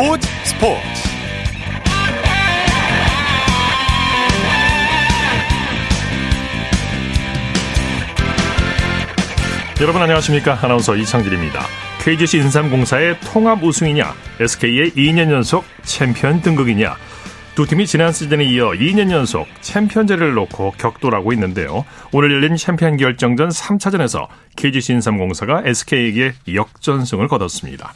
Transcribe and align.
스포츠 0.00 0.28
스포츠 0.44 0.80
여러분 9.82 10.00
안녕하십니까 10.00 10.58
아나운서 10.62 10.96
이창진입니다 10.96 11.60
KGC 12.02 12.38
인삼공사의 12.38 13.20
통합 13.20 13.62
우승이냐 13.62 14.14
SK의 14.40 14.92
2년 14.92 15.30
연속 15.30 15.66
챔피언 15.82 16.40
등극이냐 16.40 16.96
두 17.54 17.66
팀이 17.66 17.86
지난 17.86 18.10
시즌에 18.10 18.42
이어 18.44 18.70
2년 18.70 19.10
연속 19.10 19.48
챔피언 19.60 19.98
자리를 19.98 20.32
놓고 20.32 20.76
격돌하고 20.78 21.34
있는데요. 21.34 21.84
오늘 22.10 22.32
열린 22.32 22.56
챔피언 22.56 22.96
결정전 22.96 23.50
3차전에서 23.50 24.28
KGC 24.56 24.94
인삼공사가 24.94 25.64
SK에게 25.66 26.32
역전승을 26.54 27.28
거뒀습니다. 27.28 27.92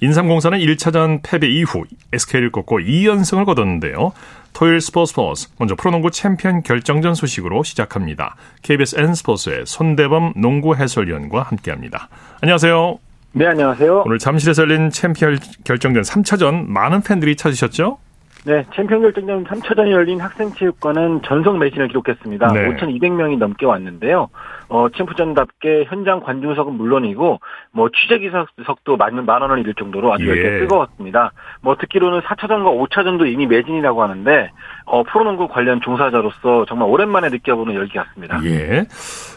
인삼공사는 0.00 0.58
1차전 0.58 1.20
패배 1.22 1.48
이후 1.48 1.84
SK를 2.12 2.52
꺾고 2.52 2.80
2연승을 2.80 3.44
거뒀는데요. 3.46 4.12
토요일 4.52 4.80
스포츠 4.80 5.10
스포츠 5.10 5.48
먼저 5.58 5.74
프로농구 5.74 6.10
챔피언 6.10 6.62
결정전 6.62 7.14
소식으로 7.14 7.62
시작합니다. 7.62 8.36
KBS 8.62 8.98
N스포츠의 8.98 9.64
손대범 9.66 10.32
농구 10.36 10.74
해설위원과 10.74 11.42
함께합니다. 11.42 12.08
안녕하세요. 12.40 12.98
네, 13.32 13.46
안녕하세요. 13.46 14.04
오늘 14.06 14.18
잠실에서 14.18 14.62
열린 14.62 14.90
챔피언 14.90 15.38
결정전 15.64 16.02
3차전 16.02 16.66
많은 16.68 17.02
팬들이 17.02 17.36
찾으셨죠? 17.36 17.98
네, 18.46 18.64
챔피언 18.76 19.02
결정전 19.02 19.44
3차전이 19.44 19.90
열린 19.90 20.20
학생체육관은 20.20 21.22
전석 21.26 21.58
매진을 21.58 21.88
기록했습니다. 21.88 22.52
네. 22.52 22.68
5,200명이 22.76 23.38
넘게 23.38 23.66
왔는데요. 23.66 24.28
어, 24.68 24.86
챔프전답게 24.96 25.86
현장 25.88 26.20
관중석은 26.20 26.74
물론이고 26.74 27.40
뭐 27.72 27.88
취재기석도 27.90 28.96
만, 28.98 29.24
만 29.26 29.42
원을 29.42 29.58
잃을 29.58 29.74
정도로 29.74 30.14
아주 30.14 30.28
예. 30.28 30.60
뜨거웠습니다. 30.60 31.32
뭐 31.60 31.76
듣기로는 31.76 32.20
4차전과 32.20 32.88
5차전도 32.88 33.26
이미 33.26 33.46
매진이라고 33.48 34.00
하는데 34.00 34.52
어, 34.84 35.02
프로농구 35.02 35.48
관련 35.48 35.80
종사자로서 35.80 36.66
정말 36.68 36.88
오랜만에 36.88 37.30
느껴보는 37.30 37.74
열기 37.74 37.94
같습니다. 37.94 38.40
예. 38.44 38.84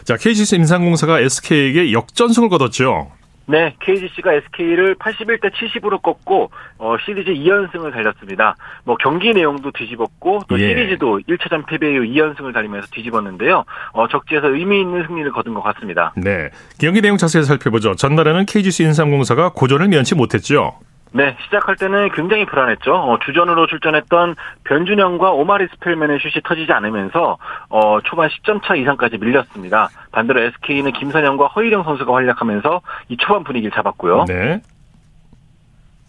자, 0.04 0.14
KGC 0.14 0.54
임상공사가 0.54 1.18
SK에게 1.18 1.92
역전승을 1.92 2.48
거뒀죠. 2.48 3.10
네, 3.50 3.74
KGC가 3.80 4.34
SK를 4.34 4.94
81대 4.94 5.50
70으로 5.52 6.00
꺾고 6.00 6.52
어, 6.78 6.96
시리즈 7.04 7.32
2연승을 7.32 7.92
달렸습니다. 7.92 8.54
뭐 8.84 8.96
경기 8.96 9.32
내용도 9.32 9.72
뒤집었고 9.72 10.42
또 10.48 10.60
예. 10.60 10.68
시리즈도 10.68 11.18
1차전 11.28 11.66
패배 11.66 11.92
이후 11.92 12.02
2연승을 12.04 12.54
달리면서 12.54 12.86
뒤집었는데요. 12.92 13.64
어, 13.92 14.06
적지에서 14.06 14.48
의미 14.50 14.80
있는 14.80 15.04
승리를 15.04 15.32
거둔 15.32 15.54
것 15.54 15.62
같습니다. 15.62 16.12
네, 16.16 16.50
경기 16.78 17.00
내용 17.00 17.16
자세히 17.16 17.42
살펴보죠. 17.42 17.96
전날에는 17.96 18.46
KGC 18.46 18.84
인삼공사가 18.84 19.50
고전을 19.52 19.88
면치 19.88 20.14
못했죠. 20.14 20.78
네, 21.12 21.36
시작할 21.44 21.76
때는 21.76 22.10
굉장히 22.12 22.46
불안했죠. 22.46 22.94
어, 22.94 23.18
주전으로 23.24 23.66
출전했던 23.66 24.36
변준영과 24.64 25.32
오마리 25.32 25.66
스펠맨의 25.74 26.20
슛이 26.20 26.42
터지지 26.44 26.72
않으면서 26.72 27.36
어, 27.68 28.00
초반 28.02 28.28
10점 28.28 28.62
차 28.64 28.76
이상까지 28.76 29.18
밀렸습니다. 29.18 29.88
반대로 30.12 30.40
SK는 30.40 30.92
김선영과 30.92 31.48
허일영 31.48 31.82
선수가 31.82 32.14
활약하면서 32.14 32.80
이 33.08 33.16
초반 33.16 33.42
분위기를 33.42 33.72
잡았고요. 33.72 34.26
네. 34.28 34.60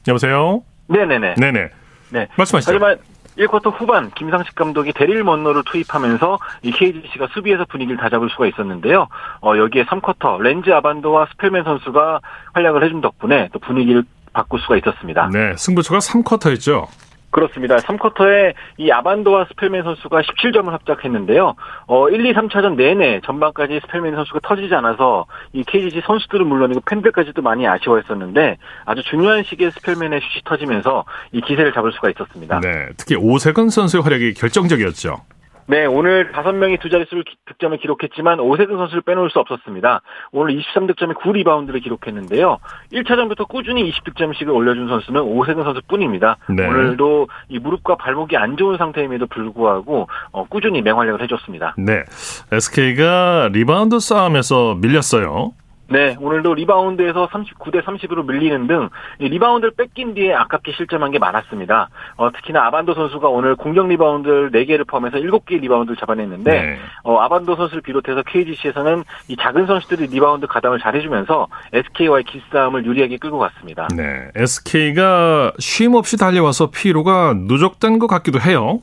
여보세요? 0.08 0.61
네네네. 0.88 1.36
네네. 1.36 1.69
네. 2.11 2.27
말씀하시죠. 2.36 2.71
하지만 2.71 2.97
1쿼터 3.38 3.73
후반 3.73 4.11
김상식 4.11 4.55
감독이 4.55 4.91
대릴 4.94 5.23
먼로를 5.23 5.64
투입하면서 5.65 6.38
이 6.63 6.71
KGC가 6.71 7.27
수비에서 7.33 7.65
분위기를 7.65 7.97
다잡을 7.97 8.30
수가 8.30 8.45
있었는데요. 8.47 9.08
어, 9.41 9.58
여기에 9.58 9.86
3쿼터 9.86 10.41
렌즈 10.41 10.69
아반도와 10.69 11.27
스펠맨 11.31 11.63
선수가 11.63 12.20
활약을 12.53 12.83
해준 12.83 13.02
덕분에 13.02 13.49
또 13.53 13.59
분위기를 13.59 14.03
바꿀 14.33 14.59
수가 14.61 14.77
있었습니다. 14.77 15.30
네, 15.31 15.55
승부처가 15.58 15.99
3쿼터였죠. 15.99 16.87
그렇습니다. 17.31 17.77
3쿼터에 17.77 18.53
이 18.77 18.92
아반도와 18.92 19.45
스펠맨 19.45 19.83
선수가 19.83 20.21
17점을 20.21 20.69
합작했는데요. 20.69 21.55
어, 21.87 22.09
1, 22.09 22.25
2, 22.25 22.33
3차전 22.33 22.75
내내 22.75 23.21
전반까지 23.25 23.80
스펠맨 23.86 24.14
선수가 24.15 24.39
터지지 24.43 24.75
않아서 24.75 25.25
이 25.53 25.64
KGC 25.64 26.02
선수들은 26.05 26.45
물론이고 26.45 26.81
팬들까지도 26.81 27.41
많이 27.41 27.67
아쉬워했었는데 27.67 28.58
아주 28.86 29.02
중요한 29.03 29.43
시기에 29.43 29.71
스펠맨의 29.71 30.20
슛이 30.20 30.41
터지면서 30.45 31.05
이 31.31 31.41
기세를 31.41 31.73
잡을 31.73 31.91
수가 31.93 32.09
있었습니다. 32.11 32.59
네, 32.59 32.89
특히 32.97 33.15
오세근 33.15 33.70
선수의 33.70 34.03
활약이 34.03 34.33
결정적이었죠. 34.33 35.21
네, 35.67 35.86
오늘 35.86 36.32
5명이 36.32 36.80
두 36.80 36.89
자릿수를 36.89 37.23
득점을 37.45 37.77
기록했지만 37.77 38.39
오세근 38.39 38.77
선수를 38.77 39.02
빼놓을 39.02 39.30
수 39.30 39.39
없었습니다. 39.39 40.02
오늘 40.32 40.60
23득점에 40.60 41.14
9리바운드를 41.16 41.82
기록했는데요. 41.83 42.58
1차전부터 42.92 43.48
꾸준히 43.48 43.89
20득점씩을 43.92 44.54
올려준 44.54 44.88
선수는 44.88 45.21
오세근 45.21 45.64
선수뿐입니다. 45.64 46.38
네. 46.50 46.67
오늘도 46.67 47.27
이 47.50 47.60
무릎과 47.60 47.95
발목이 47.95 48.38
안 48.38 48.58
좋은 48.58 48.77
상태임에도 48.77 49.27
불구하고 49.27 50.08
어, 50.32 50.45
꾸준히 50.45 50.82
맹활약을 50.82 51.21
해줬습니다. 51.23 51.76
네, 51.77 52.04
SK가 52.52 53.50
리바운드 53.52 54.00
싸움에서 54.00 54.76
밀렸어요. 54.76 55.54
네, 55.91 56.15
오늘도 56.19 56.53
리바운드에서 56.53 57.27
39대 57.27 57.83
30으로 57.83 58.25
밀리는 58.25 58.65
등 58.65 58.89
리바운드를 59.19 59.73
뺏긴 59.75 60.13
뒤에 60.13 60.33
아깝게 60.33 60.71
실점한 60.71 61.11
게 61.11 61.19
많았습니다. 61.19 61.89
어, 62.15 62.31
특히나 62.31 62.65
아반도 62.65 62.93
선수가 62.93 63.27
오늘 63.27 63.55
공격 63.55 63.87
리바운드를 63.87 64.52
4개를 64.52 64.87
포함해서 64.87 65.17
7개의 65.17 65.59
리바운드를 65.61 65.97
잡아냈는데 65.97 66.52
네. 66.52 66.77
어, 67.03 67.17
아반도 67.19 67.57
선수를 67.57 67.81
비롯해서 67.81 68.23
KGC에서는 68.23 69.03
이 69.27 69.35
작은 69.35 69.67
선수들이 69.67 70.07
리바운드 70.07 70.47
가담을 70.47 70.79
잘해주면서 70.79 71.47
SK와의 71.73 72.23
기싸움을 72.23 72.85
유리하게 72.85 73.17
끌고 73.17 73.37
갔습니다. 73.39 73.87
네, 73.95 74.29
SK가 74.35 75.52
쉼 75.59 75.91
없이 75.93 76.17
달려와서 76.17 76.71
피로가 76.71 77.33
누적된 77.35 77.99
것 77.99 78.08
같기도 78.08 78.39
해요. 78.39 78.79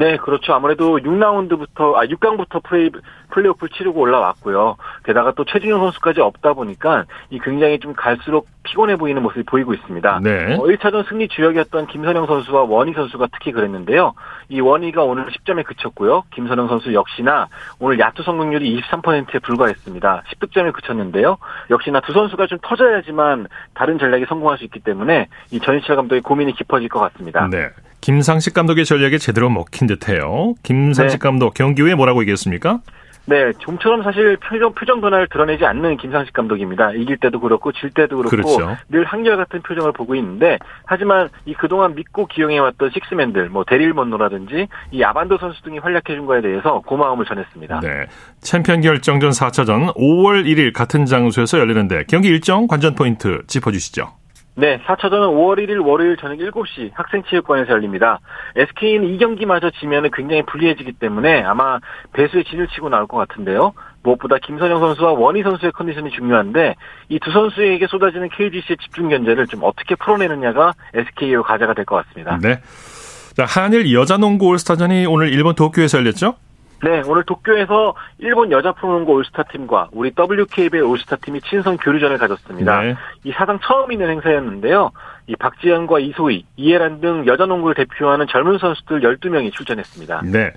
네, 0.00 0.16
그렇죠. 0.16 0.54
아무래도 0.54 0.96
6라운드부터, 0.96 1.94
아, 1.94 2.06
6강부터 2.06 2.62
플레이, 2.62 2.88
플레이오프를 3.32 3.68
치르고 3.76 4.00
올라왔고요. 4.00 4.76
게다가 5.04 5.32
또 5.32 5.44
최준영 5.44 5.78
선수까지 5.78 6.22
없다 6.22 6.54
보니까 6.54 7.04
이 7.28 7.38
굉장히 7.38 7.78
좀 7.78 7.92
갈수록 7.92 8.48
피곤해 8.62 8.96
보이는 8.96 9.22
모습이 9.22 9.42
보이고 9.42 9.74
있습니다. 9.74 10.20
네. 10.22 10.54
어, 10.54 10.62
1차전 10.62 11.06
승리 11.06 11.28
주역이었던 11.28 11.88
김선영 11.88 12.26
선수와 12.26 12.62
원희 12.62 12.94
선수가 12.94 13.28
특히 13.30 13.52
그랬는데요. 13.52 14.14
이 14.48 14.62
원희가 14.62 15.04
오늘 15.04 15.26
10점에 15.26 15.66
그쳤고요. 15.66 16.22
김선영 16.30 16.68
선수 16.68 16.94
역시나 16.94 17.48
오늘 17.78 17.98
야투 17.98 18.22
성공률이 18.22 18.80
23%에 18.80 19.38
불과했습니다. 19.40 20.22
10득점에 20.32 20.72
그쳤는데요. 20.72 21.36
역시나 21.68 22.00
두 22.00 22.14
선수가 22.14 22.46
좀 22.46 22.58
터져야지만 22.62 23.48
다른 23.74 23.98
전략에 23.98 24.24
성공할 24.24 24.56
수 24.56 24.64
있기 24.64 24.80
때문에 24.80 25.28
이 25.50 25.60
전희철 25.60 25.96
감독의 25.96 26.22
고민이 26.22 26.54
깊어질 26.54 26.88
것 26.88 27.00
같습니다. 27.00 27.46
네. 27.50 27.68
김상식 28.00 28.54
감독의 28.54 28.84
전략에 28.84 29.18
제대로 29.18 29.50
먹힌 29.50 29.86
듯해요. 29.86 30.54
김상식 30.62 31.20
네. 31.20 31.28
감독 31.28 31.54
경기 31.54 31.82
후에 31.82 31.94
뭐라고 31.94 32.20
얘기했습니까? 32.22 32.80
네, 33.26 33.52
좀처럼 33.58 34.02
사실 34.02 34.36
표정, 34.38 34.72
표정 34.72 35.00
변화를 35.00 35.28
드러내지 35.28 35.64
않는 35.64 35.98
김상식 35.98 36.32
감독입니다. 36.32 36.92
이길 36.92 37.16
때도 37.18 37.38
그렇고 37.38 37.70
질 37.70 37.90
때도 37.90 38.16
그렇고 38.16 38.30
그렇죠. 38.30 38.76
늘 38.88 39.04
한결같은 39.04 39.62
표정을 39.62 39.92
보고 39.92 40.16
있는데 40.16 40.58
하지만 40.84 41.28
이 41.44 41.54
그동안 41.54 41.94
믿고 41.94 42.26
기용해왔던 42.26 42.90
식스맨들, 42.92 43.48
뭐 43.50 43.64
대릴 43.64 43.92
먼로라든지 43.92 44.66
이 44.90 45.04
아반도 45.04 45.38
선수 45.38 45.62
등이 45.62 45.78
활약해준 45.78 46.26
거에 46.26 46.40
대해서 46.40 46.80
고마움을 46.80 47.24
전했습니다. 47.24 47.80
네, 47.80 48.06
챔피언 48.40 48.80
결정전 48.80 49.30
4차전 49.30 49.94
5월 49.94 50.44
1일 50.46 50.72
같은 50.72 51.06
장소에서 51.06 51.58
열리는데 51.60 52.04
경기 52.08 52.28
일정 52.28 52.66
관전 52.66 52.96
포인트 52.96 53.42
짚어주시죠. 53.46 54.19
네, 54.56 54.78
4차전은 54.86 55.30
5월 55.30 55.58
1일 55.58 55.84
월요일 55.86 56.16
저녁 56.16 56.36
7시 56.38 56.90
학생체육관에서 56.94 57.70
열립니다. 57.72 58.18
SK는 58.56 59.08
이 59.08 59.16
경기마저 59.18 59.70
지면 59.80 60.10
굉장히 60.12 60.42
불리해지기 60.42 60.92
때문에 60.94 61.42
아마 61.42 61.78
배수의 62.12 62.44
진을 62.44 62.66
치고 62.68 62.88
나올 62.90 63.06
것 63.06 63.16
같은데요. 63.16 63.72
무엇보다 64.02 64.36
김선영 64.38 64.80
선수와 64.80 65.12
원희 65.12 65.42
선수의 65.42 65.72
컨디션이 65.72 66.10
중요한데 66.10 66.74
이 67.10 67.18
두 67.20 67.30
선수에게 67.32 67.86
쏟아지는 67.86 68.28
KGC의 68.30 68.76
집중 68.82 69.08
견제를 69.08 69.46
좀 69.46 69.60
어떻게 69.62 69.94
풀어내느냐가 69.94 70.72
SK의 70.94 71.42
과제가 71.42 71.74
될 71.74 71.84
것 71.84 72.04
같습니다. 72.06 72.38
네. 72.42 72.60
자, 73.36 73.44
한일 73.46 73.92
여자농구 73.94 74.46
올스타전이 74.48 75.06
오늘 75.06 75.32
일본 75.32 75.54
도쿄에서 75.54 75.98
열렸죠? 75.98 76.34
네, 76.82 77.02
오늘 77.06 77.24
도쿄에서 77.24 77.94
일본 78.18 78.50
여자 78.52 78.72
프로농구 78.72 79.12
올스타 79.12 79.42
팀과 79.44 79.88
우리 79.92 80.12
WKBL 80.18 80.82
올스타 80.82 81.16
팀이 81.16 81.40
친선 81.42 81.76
교류전을 81.76 82.18
가졌습니다. 82.18 82.80
네. 82.82 82.96
이 83.24 83.32
사상 83.32 83.58
처음 83.62 83.92
있는 83.92 84.08
행사였는데요. 84.10 84.90
이 85.26 85.36
박지현과 85.36 86.00
이소희, 86.00 86.44
이해란 86.56 87.00
등 87.00 87.24
여자 87.26 87.46
농구를 87.46 87.74
대표하는 87.74 88.26
젊은 88.28 88.58
선수들 88.58 89.00
12명이 89.00 89.52
출전했습니다. 89.52 90.22
네. 90.24 90.52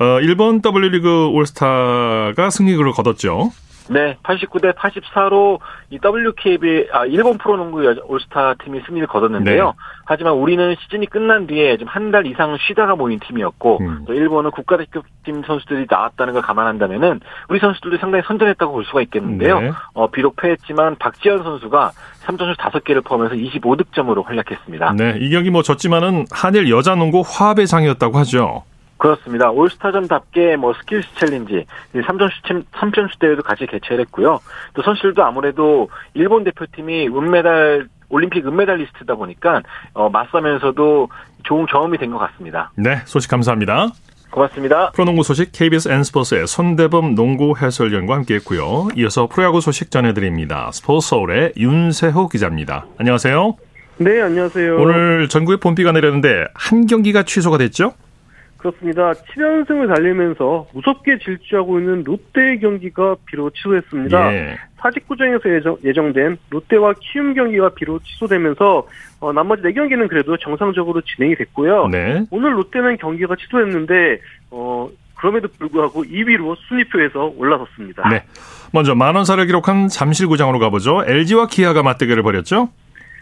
어, 0.00 0.20
일본 0.20 0.60
W리그 0.62 1.28
올스타가 1.28 2.50
승리를 2.50 2.90
거뒀죠. 2.92 3.50
네, 3.90 4.16
89대 4.22 4.74
84로 4.74 5.58
이 5.90 5.98
WKB 6.04 6.88
아 6.92 7.06
일본 7.06 7.38
프로농구 7.38 7.82
올스타 8.04 8.54
팀이 8.62 8.82
승리를 8.86 9.06
거뒀는데요. 9.08 9.64
네. 9.66 9.72
하지만 10.04 10.34
우리는 10.34 10.74
시즌이 10.80 11.06
끝난 11.06 11.46
뒤에 11.46 11.76
좀 11.76 11.88
한 11.88 12.10
달 12.10 12.26
이상 12.26 12.56
쉬다가 12.66 12.96
모인 12.96 13.18
팀이었고 13.18 13.78
음. 13.80 14.04
또 14.06 14.14
일본은 14.14 14.50
국가대표팀 14.50 15.42
선수들이 15.46 15.86
나왔다는 15.90 16.32
걸 16.34 16.42
감안한다면은 16.42 17.20
우리 17.48 17.58
선수들도 17.58 17.98
상당히 17.98 18.22
선전했다고 18.26 18.72
볼 18.72 18.84
수가 18.84 19.02
있겠는데요. 19.02 19.60
네. 19.60 19.72
어, 19.94 20.10
비록 20.10 20.36
패했지만 20.36 20.96
박지현 20.96 21.42
선수가 21.42 21.90
3점슛 22.26 22.56
5개를 22.56 23.04
포함해서 23.04 23.34
25득점으로 23.34 24.24
활약했습니다. 24.24 24.92
네, 24.96 25.16
이 25.20 25.30
경기 25.30 25.50
뭐 25.50 25.62
졌지만은 25.62 26.24
한일 26.30 26.70
여자농구 26.70 27.22
화합의 27.26 27.66
장이었다고 27.66 28.16
하죠. 28.18 28.62
그렇습니다. 28.98 29.50
올스타전답게 29.50 30.56
뭐 30.56 30.74
skills 30.74 31.08
challenge, 31.14 31.64
3점슛, 31.94 32.64
3점슛 32.72 33.18
대회도 33.20 33.42
같이 33.42 33.66
개최를 33.66 34.00
했고요. 34.04 34.40
또 34.74 34.82
선수들도 34.82 35.24
아무래도 35.24 35.88
일본 36.14 36.44
대표팀이 36.44 37.08
은메달, 37.08 37.88
올림픽 38.10 38.46
은메달리스트다 38.46 39.14
보니까, 39.14 39.62
어, 39.94 40.08
맞서면서도 40.10 41.08
좋은 41.44 41.66
경험이 41.66 41.98
된 41.98 42.10
것 42.10 42.18
같습니다. 42.18 42.72
네, 42.76 42.96
소식 43.04 43.30
감사합니다. 43.30 43.88
고맙습니다. 44.30 44.90
프로농구 44.90 45.22
소식 45.22 45.52
KBS 45.52 45.88
N스포츠의 45.88 46.46
손대범 46.46 47.14
농구 47.14 47.54
해설위원과 47.56 48.14
함께했고요. 48.14 48.88
이어서 48.96 49.26
프로야구 49.26 49.60
소식 49.62 49.90
전해드립니다. 49.90 50.70
스포츠 50.72 51.08
서울의 51.08 51.54
윤세호 51.56 52.28
기자입니다. 52.28 52.84
안녕하세요. 52.98 53.54
네, 53.98 54.20
안녕하세요. 54.20 54.76
오늘 54.80 55.28
전국에 55.28 55.56
봄비가 55.58 55.92
내렸는데 55.92 56.44
한 56.54 56.86
경기가 56.86 57.22
취소가 57.22 57.56
됐죠? 57.58 57.94
그렇습니다. 58.58 59.12
7연승을 59.12 59.94
달리면서 59.94 60.66
무섭게 60.74 61.18
질주하고 61.18 61.78
있는 61.78 62.02
롯데의 62.02 62.58
경기가 62.60 63.14
비로 63.24 63.50
취소했습니다. 63.50 64.34
예. 64.34 64.58
사직구장에서 64.78 65.76
예정, 65.84 66.12
된 66.12 66.36
롯데와 66.50 66.94
키움 67.00 67.34
경기가 67.34 67.70
비로 67.70 68.00
취소되면서 68.00 68.86
어, 69.20 69.32
나머지 69.32 69.62
4경기는 69.62 70.08
그래도 70.08 70.36
정상적으로 70.36 71.00
진행이 71.00 71.36
됐고요. 71.36 71.88
네. 71.88 72.24
오늘 72.30 72.56
롯데는 72.56 72.96
경기가 72.98 73.36
취소했는데 73.36 74.20
어, 74.50 74.88
그럼에도 75.14 75.48
불구하고 75.58 76.04
2위로 76.04 76.56
순위표에서 76.68 77.32
올라섰습니다. 77.36 78.08
네. 78.08 78.24
먼저 78.72 78.94
만원사를 78.94 79.44
기록한 79.46 79.88
잠실구장으로 79.88 80.58
가보죠. 80.58 81.04
LG와 81.06 81.46
기아가 81.46 81.82
맞대결을 81.82 82.22
벌였죠? 82.22 82.68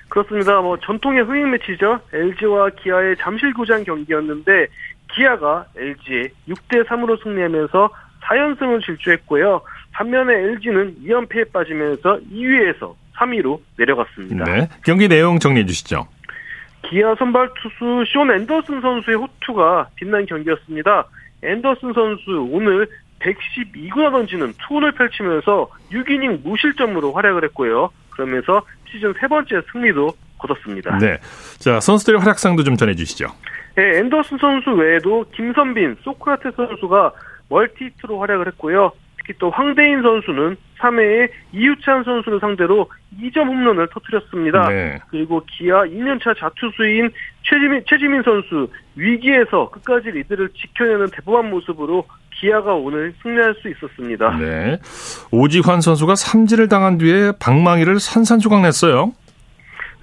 그렇습니다. 0.09 0.61
뭐 0.61 0.79
전통의 0.79 1.25
흥행 1.25 1.51
매치죠. 1.51 2.01
LG와 2.13 2.71
기아의 2.71 3.17
잠실구장 3.19 3.85
경기였는데 3.85 4.67
기아가 5.15 5.67
LG에 5.77 6.29
6대 6.49 6.87
3으로 6.87 7.23
승리하면서 7.23 7.91
4연승을 8.23 8.85
질주했고요. 8.85 9.63
반면에 9.93 10.35
LG는 10.35 10.97
2연패에 11.05 11.53
빠지면서 11.53 12.19
2위에서 12.33 12.95
3위로 13.17 13.61
내려갔습니다. 13.79 14.45
네. 14.45 14.69
경기 14.85 15.09
내용 15.09 15.39
정리해 15.39 15.65
주시죠. 15.65 16.07
기아 16.83 17.15
선발 17.17 17.51
투수 17.55 18.05
쇼 18.07 18.21
앤더슨 18.33 18.81
선수의 18.81 19.17
호투가 19.17 19.89
빛난 19.97 20.27
경기였습니다. 20.27 21.07
앤더슨 21.43 21.93
선수 21.93 22.49
오늘 22.51 22.87
112구나 23.21 24.13
던지는 24.13 24.53
투혼을 24.67 24.93
펼치면서 24.93 25.71
6이닝 25.91 26.43
무실점으로 26.43 27.13
활약을 27.13 27.45
했고요. 27.45 27.91
그러면서 28.11 28.63
시즌 28.91 29.13
세 29.21 29.27
번째 29.27 29.63
승리도 29.73 30.11
거뒀습니다. 30.39 30.99
네. 30.99 31.19
자, 31.59 31.81
선수들의 31.81 32.21
활약상도 32.21 32.63
좀 32.63 32.77
전해 32.77 32.95
주시죠. 32.95 33.27
네, 33.77 33.99
앤더슨 33.99 34.39
선수 34.39 34.71
외에도 34.71 35.25
김선빈, 35.35 35.99
소크라테 36.03 36.51
선수가 36.53 37.13
멀티히트로 37.49 38.19
활약을 38.19 38.49
했고요. 38.49 38.91
특히 39.19 39.35
또 39.39 39.51
황대인 39.51 40.03
선수는 40.03 40.57
3회에 40.79 41.29
이유찬 41.53 42.05
선수를 42.05 42.41
상대로 42.41 42.89
2점 43.21 43.47
홈런을 43.47 43.89
터뜨렸습니다. 43.93 44.69
네. 44.69 44.99
그리고 45.11 45.43
기아 45.47 45.83
2년차 45.83 46.39
자투수인 46.39 47.11
최지민, 47.43 47.83
최지민 47.87 48.23
선수 48.23 48.69
위기에서 48.95 49.71
끝까지 49.71 50.11
리드를 50.11 50.49
지켜내는 50.51 51.09
대범한 51.13 51.51
모습으로 51.51 52.05
기아가 52.39 52.75
오늘 52.75 53.15
승리할 53.23 53.55
수 53.61 53.69
있었습니다. 53.69 54.39
네. 54.39 54.79
오지환 55.33 55.81
선수가 55.81 56.15
삼진을 56.15 56.69
당한 56.69 56.99
뒤에 56.99 57.33
방망이를 57.41 57.99
산산조각 57.99 58.63
냈어요. 58.63 59.13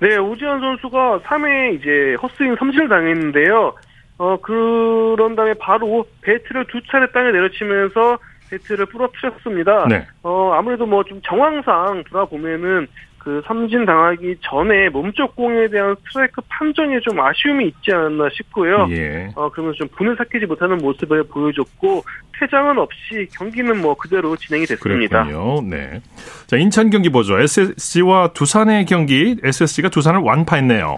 네, 0.03 0.17
오지환 0.17 0.59
선수가 0.59 1.21
3회 1.21 1.75
이제 1.79 2.15
헛스윙 2.21 2.57
삼진을 2.59 2.89
당했는데요. 2.89 3.73
어, 4.17 4.37
그런 4.41 5.33
다음에 5.37 5.53
바로 5.53 6.05
배트를 6.21 6.65
두 6.67 6.81
차례 6.91 7.09
땅에 7.13 7.31
내려치면서 7.31 8.17
배트를 8.49 8.85
부러뜨렸습니다. 8.87 9.87
네. 9.87 10.05
어, 10.23 10.51
아무래도 10.55 10.85
뭐 10.85 11.03
좀 11.05 11.21
정황상 11.23 12.03
돌아보면은 12.09 12.85
그 13.23 13.41
삼진 13.45 13.85
당하기 13.85 14.37
전에 14.41 14.89
몸쪽 14.89 15.35
공에 15.35 15.69
대한 15.69 15.95
스트라이크 16.03 16.41
판정에 16.49 16.99
좀 16.99 17.19
아쉬움이 17.19 17.67
있지 17.67 17.93
않았나 17.93 18.27
싶고요. 18.33 18.87
예. 18.89 19.29
어, 19.35 19.49
그러면서 19.49 19.77
좀 19.77 19.87
분을 19.95 20.17
삭히지 20.17 20.45
못하는 20.45 20.77
모습을 20.77 21.23
보여줬고 21.23 22.03
퇴장은 22.37 22.77
없이 22.77 23.27
경기는 23.33 23.79
뭐 23.81 23.95
그대로 23.95 24.35
진행이 24.35 24.65
됐습니다. 24.65 25.25
그렇군요. 25.25 25.61
네. 25.69 26.01
자, 26.47 26.57
인천 26.57 26.89
경기 26.89 27.09
보죠. 27.09 27.39
SSG와 27.39 28.33
두산의 28.33 28.85
경기, 28.85 29.37
SSG가 29.41 29.87
두산을 29.89 30.19
완파했네요. 30.19 30.97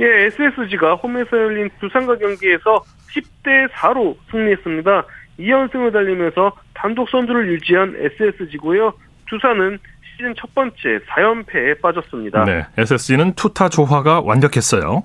예, 0.00 0.26
SSG가 0.26 0.94
홈에서 0.94 1.36
열린 1.36 1.68
두산과 1.80 2.16
경기에서 2.16 2.82
10대 3.12 3.68
4로 3.72 4.16
승리했습니다. 4.30 5.04
2연승을 5.40 5.92
달리면서 5.92 6.52
단독 6.74 7.10
선두를 7.10 7.52
유지한 7.52 7.94
SSG고요. 7.98 8.94
두산은 9.28 9.78
시즌 10.18 10.34
첫 10.36 10.52
번째 10.52 10.74
4연패에 11.08 11.80
빠졌습니다. 11.80 12.44
네, 12.44 12.66
SSG는 12.76 13.34
투타 13.34 13.68
조화가 13.68 14.22
완벽했어요. 14.22 15.04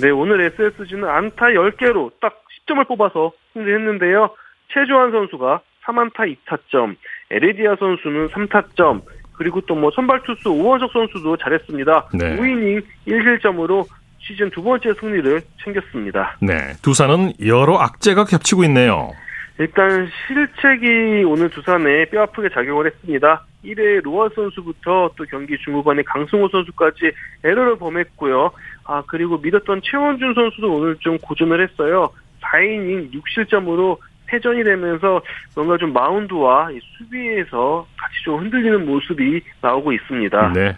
네, 0.00 0.10
오늘 0.10 0.40
SSG는 0.40 1.08
안타 1.08 1.46
10개로 1.46 2.10
딱 2.20 2.42
10점을 2.66 2.86
뽑아서 2.88 3.30
승리했는데요. 3.54 4.30
최주환 4.74 5.12
선수가 5.12 5.60
3안타 5.86 6.36
2타점, 6.44 6.96
에레디아 7.30 7.76
선수는 7.78 8.28
3타점, 8.28 9.02
그리고 9.36 9.60
또 9.62 9.76
뭐 9.76 9.90
선발 9.94 10.22
투수 10.24 10.50
오원석 10.50 10.90
선수도 10.92 11.36
잘했습니다. 11.36 12.08
네. 12.14 12.36
5이닝 12.36 12.82
1실점으로 13.06 13.86
시즌 14.18 14.50
두 14.50 14.62
번째 14.62 14.92
승리를 14.98 15.40
챙겼습니다. 15.64 16.36
네, 16.42 16.72
두산은 16.82 17.34
여러 17.46 17.78
악재가 17.78 18.24
겹치고 18.24 18.64
있네요. 18.64 19.12
일단 19.58 20.08
실책이 20.26 21.24
오늘 21.24 21.50
두산에 21.50 22.06
뼈아프게 22.06 22.48
작용을 22.54 22.86
했습니다. 22.86 23.44
1회 23.64 24.02
로아 24.02 24.28
선수부터 24.34 25.10
또 25.16 25.24
경기 25.28 25.58
중후반에 25.58 26.02
강승호 26.02 26.48
선수까지 26.48 27.12
에러를 27.42 27.76
범했고요. 27.76 28.52
아 28.84 29.02
그리고 29.06 29.38
믿었던 29.38 29.80
최원준 29.82 30.34
선수도 30.34 30.72
오늘 30.72 30.96
좀 31.00 31.18
고전을 31.18 31.60
했어요. 31.68 32.10
4이닝 32.40 33.12
6실점으로 33.12 33.98
패전이 34.28 34.62
되면서 34.62 35.22
뭔가 35.56 35.76
좀 35.78 35.92
마운드와 35.92 36.68
수비에서 36.98 37.86
같이 37.96 38.14
좀 38.24 38.40
흔들리는 38.40 38.86
모습이 38.86 39.40
나오고 39.60 39.92
있습니다. 39.92 40.52
네. 40.52 40.76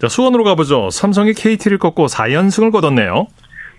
자, 0.00 0.08
수원으로 0.08 0.44
가보죠. 0.44 0.88
삼성이 0.90 1.32
KT를 1.32 1.78
꺾고 1.78 2.06
4연승을 2.06 2.72
거뒀네요. 2.72 3.26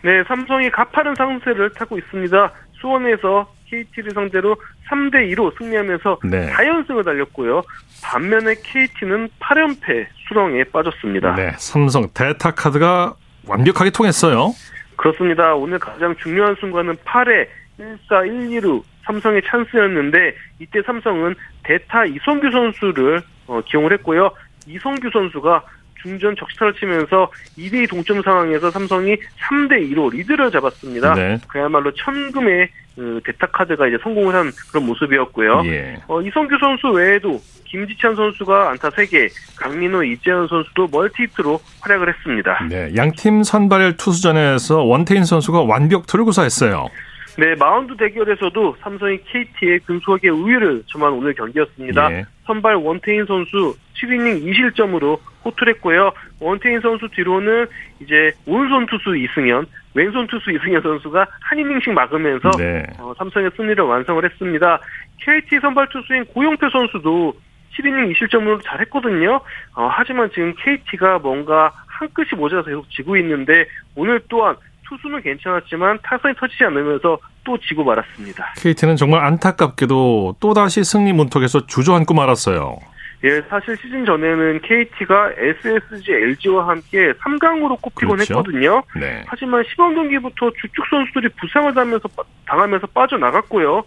네, 0.03 0.23
삼성이 0.27 0.69
가파른 0.69 1.15
상세를 1.15 1.71
타고 1.71 1.97
있습니다. 1.97 2.51
수원에서 2.73 3.49
KT를 3.73 4.11
상대로 4.13 4.55
3대 4.89 5.33
2로 5.33 5.57
승리하면서 5.57 6.19
네. 6.25 6.51
4연승을 6.51 7.03
달렸고요. 7.03 7.63
반면에 8.03 8.55
KT는 8.61 9.29
8연패 9.39 10.07
수렁에 10.27 10.65
빠졌습니다. 10.65 11.35
네, 11.35 11.51
삼성 11.57 12.07
대타 12.13 12.51
카드가 12.51 13.15
완벽하게 13.47 13.89
통했어요. 13.89 14.53
그렇습니다. 14.95 15.55
오늘 15.55 15.79
가장 15.79 16.15
중요한 16.17 16.55
순간은 16.59 16.95
8회 16.97 17.47
1사 17.79 18.27
1, 18.27 18.61
2루 18.61 18.83
삼성의 19.05 19.41
찬스였는데 19.45 20.35
이때 20.59 20.81
삼성은 20.85 21.35
대타 21.63 22.05
이성규 22.05 22.51
선수를 22.51 23.21
어, 23.47 23.61
기용을 23.65 23.91
했고요. 23.93 24.31
이성규 24.67 25.09
선수가 25.11 25.63
중전 26.03 26.35
적시타를 26.35 26.73
치면서 26.73 27.31
2대2 27.57 27.89
동점 27.89 28.21
상황에서 28.21 28.69
삼성이 28.69 29.15
3대2로 29.41 30.11
리드를 30.11 30.51
잡았습니다. 30.51 31.13
네. 31.13 31.37
그야말로 31.47 31.91
천금의 31.93 32.67
그 32.95 33.21
대타 33.25 33.47
카드가 33.47 33.87
이제 33.87 33.97
성공을 34.03 34.35
한 34.35 34.51
그런 34.69 34.85
모습이었고요. 34.85 35.63
예. 35.65 35.97
어, 36.07 36.21
이성규 36.21 36.57
선수 36.59 36.89
외에도 36.89 37.41
김지찬 37.65 38.15
선수가 38.15 38.69
안타 38.69 38.89
3개, 38.89 39.31
강민호, 39.57 40.03
이재현 40.03 40.47
선수도 40.47 40.87
멀티히트로 40.91 41.59
활약을 41.81 42.13
했습니다. 42.13 42.67
네, 42.69 42.91
양팀 42.95 43.41
선발 43.41 43.97
투수전에서 43.97 44.83
원태인 44.83 45.23
선수가 45.23 45.63
완벽투를 45.63 46.23
구사했어요. 46.25 46.87
네, 47.35 47.55
마운드 47.55 47.97
대결에서도 47.97 48.75
삼성이 48.79 49.17
KT에 49.23 49.79
근소하게 49.87 50.29
우위를 50.29 50.83
점한 50.85 51.13
오늘 51.13 51.33
경기였습니다. 51.33 52.11
예. 52.11 52.25
선발 52.45 52.75
원태인 52.75 53.25
선수 53.25 53.75
7이닝 53.95 54.43
2실점으로 54.43 55.17
호투를 55.43 55.75
했고요. 55.75 56.11
원태인 56.39 56.81
선수 56.81 57.07
뒤로는 57.09 57.67
이제 57.99 58.31
오른손 58.45 58.85
투수 58.85 59.15
이승현, 59.15 59.65
왼손 59.93 60.27
투수 60.27 60.51
이승현 60.51 60.81
선수가 60.81 61.27
한 61.41 61.59
이닝씩 61.59 61.93
막으면서 61.93 62.49
네. 62.57 62.83
어, 62.99 63.13
삼성의 63.17 63.51
승리를 63.55 63.83
완성을 63.83 64.23
했습니다. 64.23 64.79
KT 65.19 65.59
선발 65.61 65.89
투수인 65.89 66.25
고용표 66.25 66.69
선수도 66.69 67.33
7이닝 67.75 68.13
2실점으로 68.13 68.61
잘했거든요. 68.63 69.41
어, 69.75 69.89
하지만 69.91 70.29
지금 70.31 70.53
KT가 70.57 71.19
뭔가 71.19 71.71
한 71.87 72.09
끗이 72.13 72.35
모자라서 72.35 72.67
계속 72.67 72.89
지고 72.89 73.15
있는데 73.17 73.65
오늘 73.95 74.21
또한 74.27 74.55
투수는 74.87 75.21
괜찮았지만 75.21 75.99
타선이 76.03 76.35
터지지 76.35 76.63
않으면서 76.65 77.17
또 77.43 77.57
지고 77.57 77.83
말았습니다. 77.83 78.53
KT는 78.57 78.95
정말 78.95 79.23
안타깝게도 79.23 80.37
또다시 80.39 80.83
승리 80.83 81.13
문턱에서 81.13 81.67
주저앉고 81.67 82.13
말았어요. 82.13 82.77
예, 83.23 83.41
사실 83.49 83.77
시즌 83.77 84.05
전에는 84.05 84.59
KT가 84.61 85.31
SSG, 85.37 86.11
LG와 86.11 86.67
함께 86.67 87.13
3강으로 87.13 87.81
꼽히곤 87.81 88.17
그렇죠? 88.17 88.39
했거든요. 88.39 88.83
네. 88.99 89.23
하지만 89.27 89.63
시범 89.69 89.95
경기부터 89.95 90.51
주축 90.61 90.85
선수들이 90.89 91.29
부상을 91.39 91.73
당하면서, 91.73 92.09
당하면서 92.45 92.87
빠져나갔고요. 92.87 93.83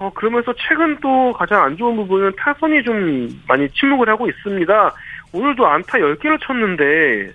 어, 0.00 0.12
그러면서 0.14 0.54
최근 0.56 0.96
또 1.00 1.32
가장 1.34 1.64
안 1.64 1.76
좋은 1.76 1.96
부분은 1.96 2.32
타선이 2.38 2.82
좀 2.84 3.28
많이 3.46 3.68
침묵을 3.68 4.08
하고 4.08 4.28
있습니다. 4.28 4.94
오늘도 5.32 5.66
안타 5.66 5.98
10개를 5.98 6.40
쳤는데 6.40 7.32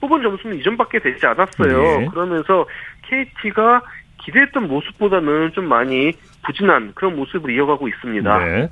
뽑은 0.00 0.22
점수는 0.22 0.58
이전밖에 0.58 0.98
되지 0.98 1.24
않았어요. 1.26 2.00
네. 2.00 2.06
그러면서 2.10 2.66
KT가 3.02 3.82
기대했던 4.18 4.68
모습보다는 4.68 5.52
좀 5.52 5.66
많이 5.66 6.12
부진한 6.44 6.92
그런 6.94 7.16
모습을 7.16 7.54
이어가고 7.54 7.88
있습니다. 7.88 8.38
네. 8.38 8.70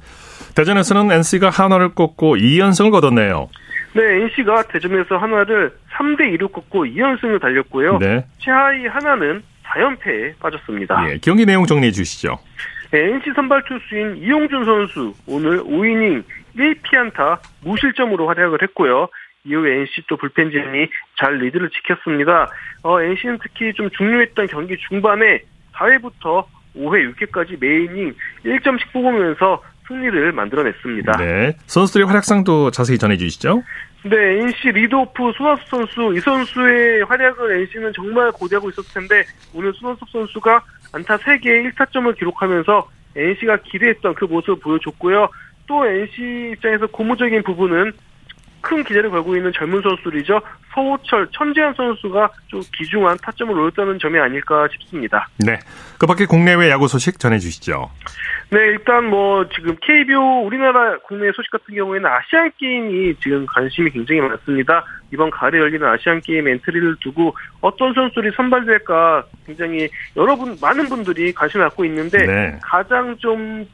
대전에서는 0.55 1.11
NC가 1.11 1.51
하나를 1.51 1.95
꺾고 1.95 2.37
2연승을 2.37 2.91
거뒀네요. 2.91 3.49
네, 3.95 4.03
NC가 4.03 4.65
대전에서 4.65 5.17
하나를 5.17 5.73
3대 5.93 6.37
2로 6.37 6.53
꺾고 6.53 6.85
2연승을 6.85 7.41
달렸고요. 7.41 7.99
네. 7.99 8.25
최하위 8.39 8.87
하나는 8.87 9.43
4연패에 9.65 10.39
빠졌습니다. 10.39 11.11
예, 11.11 11.19
경기 11.19 11.45
내용 11.45 11.67
정리해 11.67 11.93
주시죠. 11.93 12.39
네, 12.91 13.01
NC 13.01 13.33
선발 13.35 13.65
투수인 13.65 14.17
이용준 14.17 14.65
선수 14.65 15.15
오늘 15.27 15.63
5이닝 15.63 16.25
1피안타 16.57 17.39
무실점으로 17.63 18.27
활약을 18.29 18.63
했고요. 18.63 19.09
이후에 19.45 19.81
NC 19.81 20.03
또 20.09 20.17
불펜진이 20.17 20.89
잘 21.19 21.39
리드를 21.39 21.71
지켰습니다. 21.71 22.51
어, 22.83 23.01
NC는 23.01 23.39
특히 23.43 23.73
좀 23.75 23.91
중요했던 23.91 24.47
경기 24.49 24.77
중반에 24.89 25.41
4회부터 25.75 26.45
5회 26.77 27.15
6회까지 27.15 27.61
메이닝 27.61 28.15
1점씩 28.45 28.93
뽑으면서 28.93 29.63
승리를 29.89 30.33
만들어냈습니다. 30.33 31.17
네. 31.17 31.57
선수들의 31.67 32.07
활약상도 32.07 32.71
자세히 32.71 32.99
전해주시죠. 32.99 33.63
네, 34.05 34.17
NC 34.43 34.73
리드오프 34.73 35.33
손아섭 35.37 35.67
선수, 35.69 36.15
이 36.15 36.21
선수의 36.21 37.05
활약을 37.05 37.61
NC는 37.61 37.93
정말 37.95 38.31
고대하고 38.31 38.69
있었을 38.71 38.95
텐데, 38.95 39.25
오늘 39.53 39.73
손아섭 39.75 40.09
선수가 40.11 40.63
안타 40.93 41.17
3개의 41.17 41.73
1타점을 41.75 42.17
기록하면서 42.17 42.89
NC가 43.17 43.59
기대했던 43.65 44.15
그 44.15 44.27
모습을 44.27 44.61
보여줬고요. 44.61 45.29
또 45.67 45.87
NC 45.87 46.53
입장에서 46.53 46.87
고무적인 46.87 47.43
부분은 47.43 47.93
큰 48.61 48.83
기대를 48.85 49.11
걸고 49.11 49.37
있는 49.37 49.53
젊은 49.53 49.81
선수들이죠. 49.83 50.41
서호철, 50.75 51.29
천재현 51.33 51.75
선수가 51.75 52.31
좀 52.49 52.63
귀중한 52.75 53.17
타점을 53.23 53.53
올렸다는 53.59 53.99
점이 53.99 54.19
아닐까 54.19 54.69
싶습니다. 54.73 55.29
네. 55.39 55.59
그 55.99 56.07
밖에 56.07 56.27
국내외 56.27 56.71
야구 56.71 56.87
소식 56.89 57.19
전해주시죠. 57.19 57.91
네, 58.51 58.59
일단 58.61 59.05
뭐 59.05 59.47
지금 59.55 59.77
KBO 59.83 60.43
우리나라 60.43 60.99
국내 61.01 61.31
소식 61.33 61.51
같은 61.51 61.75
경우에는 61.75 62.09
아시안 62.09 62.51
게임이 62.59 63.17
지금 63.17 63.45
관심이 63.47 63.91
굉장히 63.91 64.23
많습니다. 64.23 64.85
이번 65.13 65.31
가을에 65.31 65.59
열리는 65.59 65.87
아시안 65.87 66.21
게임 66.21 66.49
엔트리를 66.49 66.97
두고 67.01 67.37
어떤 67.61 67.93
선수들이 67.93 68.31
선발될까 68.37 69.25
굉장히 69.47 69.89
여러분 70.17 70.57
많은 70.61 70.89
분들이 70.89 71.33
관심을 71.33 71.67
갖고 71.69 71.85
있는데 71.85 72.25
네. 72.25 72.59
가장 72.63 73.17
좀 73.19 73.67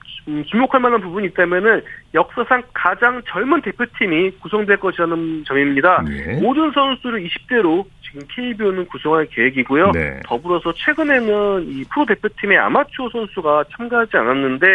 주목할 0.47 0.81
만한 0.81 1.01
부분이 1.01 1.27
있다면은 1.29 1.83
역사상 2.15 2.63
가장 2.73 3.23
젊은 3.29 3.61
대표팀이 3.61 4.33
구성될 4.41 4.79
것이라는 4.79 5.45
점입니다. 5.45 6.03
네. 6.03 6.41
모든 6.41 6.71
선수를 6.73 7.23
20대로 7.29 7.85
지금 8.03 8.23
KBO는 8.31 8.87
구성할 8.87 9.27
계획이고요. 9.27 9.91
네. 9.93 10.21
더불어서 10.25 10.73
최근에는 10.73 11.65
이 11.69 11.85
프로 11.93 12.07
대표팀에 12.07 12.57
아마추어 12.59 13.11
선수가 13.11 13.65
참가하지 13.77 14.17
않았는데 14.17 14.67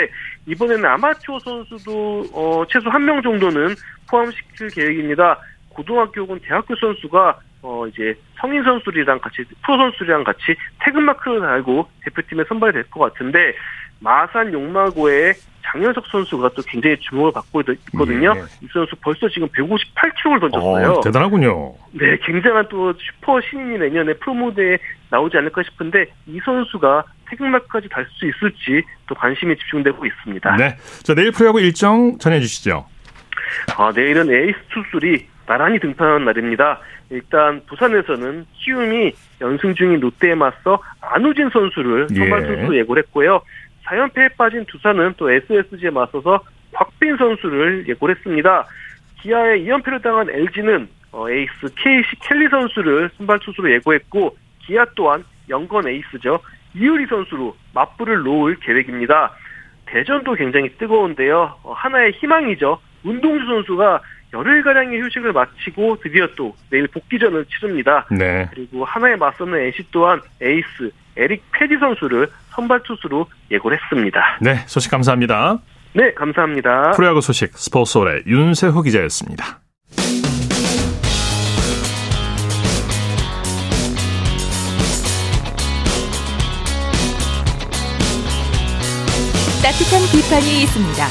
이번에는 0.48 0.86
아마추어 0.86 1.39
선수도 1.39 2.25
어, 2.34 2.63
최소 2.70 2.89
한 2.89 3.03
명 3.06 3.22
정도는 3.22 3.74
포함시킬 4.10 4.68
계획입니다. 4.70 5.39
고등학교 5.70 6.22
혹은 6.22 6.39
대학교 6.44 6.75
선수가 6.75 7.39
어 7.62 7.88
이제 7.88 8.15
성인 8.39 8.63
선수들이랑 8.63 9.20
같이 9.20 9.44
프로 9.65 9.77
선수들이랑 9.77 10.24
같이 10.24 10.56
태극 10.82 11.01
마크를 11.01 11.41
달고 11.41 11.89
대표팀에 12.06 12.44
선발이 12.48 12.72
될 12.74 12.84
것 12.89 13.00
같은데 13.01 13.53
마산 14.00 14.51
용마고의 14.53 15.34
장현석 15.72 16.08
선수가 16.08 16.50
또 16.56 16.62
굉장히 16.63 16.98
주목을 16.98 17.32
받고 17.32 17.62
있거든요. 17.94 18.34
예. 18.36 18.41
이 18.65 18.68
선수 18.74 18.96
벌써 19.01 19.29
지금 19.29 19.48
158kg를 19.50 20.39
던졌어요. 20.41 20.91
어, 20.94 21.01
대단하군요. 21.01 21.74
네, 21.91 22.18
굉장한 22.25 22.68
또 22.70 22.94
슈퍼 22.94 23.39
신인이 23.41 23.77
내년에 23.77 24.13
프로모드에 24.13 24.79
나오지 25.12 25.38
않을까 25.38 25.62
싶은데 25.63 26.08
이 26.25 26.39
선수가 26.44 27.03
태극마크까지 27.29 27.88
달 27.89 28.06
수 28.10 28.25
있을지 28.27 28.84
또 29.08 29.13
관심이 29.13 29.56
집중되고 29.58 30.03
있습니다. 30.06 30.56
네, 30.56 30.75
자 31.03 31.13
내일 31.13 31.32
프로야구 31.32 31.62
일정 31.62 32.18
전해주시죠. 32.18 32.86
아, 33.77 33.91
내일은 33.96 34.32
에이스 34.32 34.58
투수들이 34.70 35.27
나란히 35.46 35.79
등판하는 35.79 36.25
날입니다. 36.25 36.79
일단 37.12 37.62
부산에서는 37.68 38.46
키움이 38.53 39.12
연승 39.41 39.74
중인 39.75 40.00
롯데에 40.00 40.36
맞서 40.36 40.82
안우진 41.01 41.50
선수를 41.51 42.08
선발 42.10 42.46
투수로 42.48 42.75
예. 42.75 42.79
예고를 42.79 43.03
했고요. 43.03 43.41
4연패에 43.89 44.38
빠진 44.38 44.65
두산은 44.65 45.15
또 45.17 45.31
SSG에 45.31 45.89
맞서서 45.89 46.43
곽빈 46.74 47.17
선수를 47.17 47.88
예고를 47.88 48.15
했습니다. 48.15 48.65
기아에 49.22 49.65
2연패를 49.65 50.01
당한 50.01 50.29
LG는 50.29 50.88
어, 51.12 51.29
에이스 51.29 51.74
케이시 51.75 52.15
켈리 52.22 52.48
선수를 52.50 53.10
선발 53.17 53.39
투수로 53.39 53.72
예고했고 53.74 54.38
기아 54.60 54.86
또한 54.96 55.24
영건 55.50 55.88
에이스죠. 55.88 56.39
이유리 56.75 57.08
선수로 57.08 57.55
맞불을 57.74 58.22
놓을 58.22 58.58
계획입니다. 58.60 59.34
대전도 59.88 60.36
굉장히 60.36 60.69
뜨거운데요. 60.77 61.58
어, 61.63 61.74
하나의 61.74 62.12
희망이죠. 62.12 62.79
운동주 63.03 63.46
선수가 63.46 64.01
열흘가량의 64.31 65.01
휴식을 65.01 65.34
마치고 65.34 65.98
드디어 66.01 66.27
또 66.36 66.55
내일 66.69 66.88
복귀전을 66.88 67.46
치릅니다. 67.46 68.05
네. 68.12 68.48
그리고 68.53 68.86
하나에 68.86 69.15
맞서는 69.15 69.58
NC 69.60 69.88
또한 69.89 70.22
에이스 70.39 70.91
에릭 71.17 71.43
페디 71.51 71.77
선수를 71.77 72.27
선발 72.56 72.84
투수로 72.84 73.27
예고를 73.51 73.77
했습니다. 73.82 74.38
네, 74.41 74.56
소식 74.68 74.91
감사합니다. 74.91 75.60
네, 75.94 76.13
감사합니다. 76.13 76.91
프로야구 76.91 77.22
소식 77.22 77.58
스포츠홀의 77.58 78.24
윤세호 78.27 78.82
기자였습니다. 78.82 79.60
따뜻한 89.62 90.01
비판이 90.12 90.63
있습니다. 90.63 91.06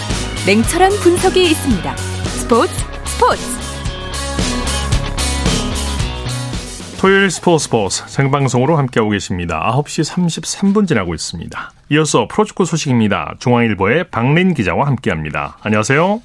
냉철한 0.47 0.91
분석이 1.03 1.43
있습니다. 1.51 1.97
스포츠 1.97 2.73
스포츠 3.05 3.58
토요일 6.99 7.31
스포츠 7.31 7.63
스포츠 7.67 8.09
생방송으로 8.09 8.77
함께하고 8.77 9.11
계십니다. 9.11 9.73
9시 9.73 10.05
33분 10.05 10.89
지나고 10.89 11.15
있습니다. 11.15 11.71
이어서 11.91 12.27
프로축구 12.29 12.65
소식입니다. 12.65 13.37
중앙일보의 13.39 14.11
박린 14.11 14.53
기자와 14.53 14.85
함께합니다. 14.89 15.59
안녕하세요. 15.63 16.21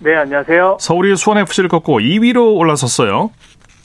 네, 0.00 0.14
안녕하세요. 0.16 0.76
서울이 0.80 1.16
수원FC를 1.16 1.70
꺾고 1.70 2.00
2위로 2.00 2.58
올라섰어요. 2.58 3.30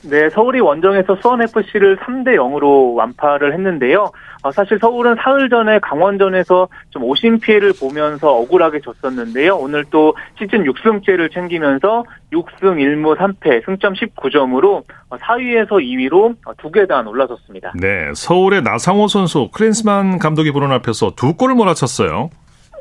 네, 0.04 0.30
서울이 0.30 0.60
원정에서 0.60 1.16
수원FC를 1.22 1.98
3대 1.98 2.36
0으로 2.36 2.96
완파를 2.96 3.54
했는데요. 3.54 4.12
어, 4.44 4.52
사실 4.52 4.78
서울은 4.80 5.16
사흘 5.20 5.50
전에 5.50 5.80
강원전에서 5.80 6.68
좀 6.92 7.04
오심 7.04 7.40
피해를 7.40 7.74
보면서 7.80 8.36
억울하게 8.36 8.82
졌었는데요. 8.82 9.56
오늘 9.56 9.84
또 9.90 10.16
시즌 10.38 10.64
6승째를 10.64 11.34
챙기면서 11.34 12.04
6승 12.32 12.78
1무 12.78 13.18
3패 13.18 13.66
승점 13.66 13.94
19점으로 13.94 14.84
4위에서 15.10 15.72
2위로 15.72 16.36
두 16.58 16.72
계단 16.72 17.08
올라섰습니다. 17.08 17.74
네, 17.76 18.12
서울의 18.14 18.62
나상호 18.62 19.08
선수 19.08 19.50
크린스만 19.52 20.20
감독이 20.20 20.52
보는 20.52 20.72
앞에서 20.72 21.14
두 21.16 21.36
골을 21.36 21.56
몰아쳤어요. 21.56 22.30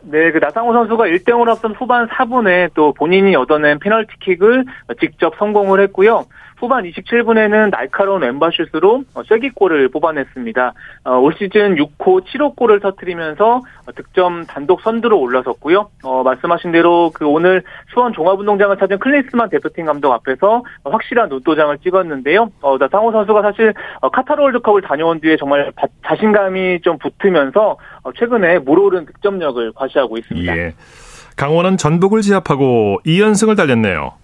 네, 0.08 0.30
그 0.30 0.38
나상호 0.38 0.73
선수가 0.73 1.04
1대0으로 1.04 1.49
앞선 1.49 1.75
후반 1.75 2.06
4분에 2.08 2.70
또 2.75 2.92
본인이 2.92 3.35
얻어낸 3.35 3.78
페널티킥을 3.80 4.64
직접 5.00 5.35
성공을 5.38 5.80
했고요. 5.80 6.26
후반 6.59 6.85
27분에는 6.85 7.71
날카로운 7.71 8.23
왼발슛으로 8.23 9.05
어, 9.15 9.23
쐐기골을 9.25 9.89
뽑아냈습니다. 9.89 10.73
어, 11.05 11.19
올 11.19 11.35
시즌 11.39 11.77
6호 11.77 12.25
7호 12.25 12.57
골을 12.57 12.81
터뜨리면서 12.81 13.57
어, 13.57 13.93
득점 13.95 14.47
단독 14.47 14.81
선두로 14.81 15.19
올라섰고요. 15.21 15.91
어, 16.03 16.23
말씀하신 16.23 16.73
대로 16.73 17.11
그 17.15 17.27
오늘 17.27 17.63
수원 17.93 18.13
종합운동장을 18.13 18.77
찾은 18.79 18.99
클린스만 18.99 19.51
대표팀 19.51 19.85
감독 19.85 20.13
앞에서 20.13 20.63
확실한 20.85 21.29
노도장을 21.29 21.77
찍었는데요. 21.79 22.51
어, 22.63 22.79
나상호 22.79 23.13
선수가 23.13 23.43
사실 23.43 23.75
카타르 24.13 24.43
월드컵을 24.43 24.83
다녀온 24.83 25.21
뒤에 25.21 25.37
정말 25.37 25.73
자신감이 26.07 26.81
좀 26.81 26.99
붙으면서 26.99 27.77
최근에 28.19 28.61
물오른 28.61 29.05
득점력을 29.07 29.73
과시하고 29.75 30.17
있습니다. 30.17 30.57
예. 30.57 30.75
강원은 31.37 31.77
전북을 31.77 32.23
제압하고 32.23 32.99
2연승을 33.05 33.57
달렸네요. 33.57 34.15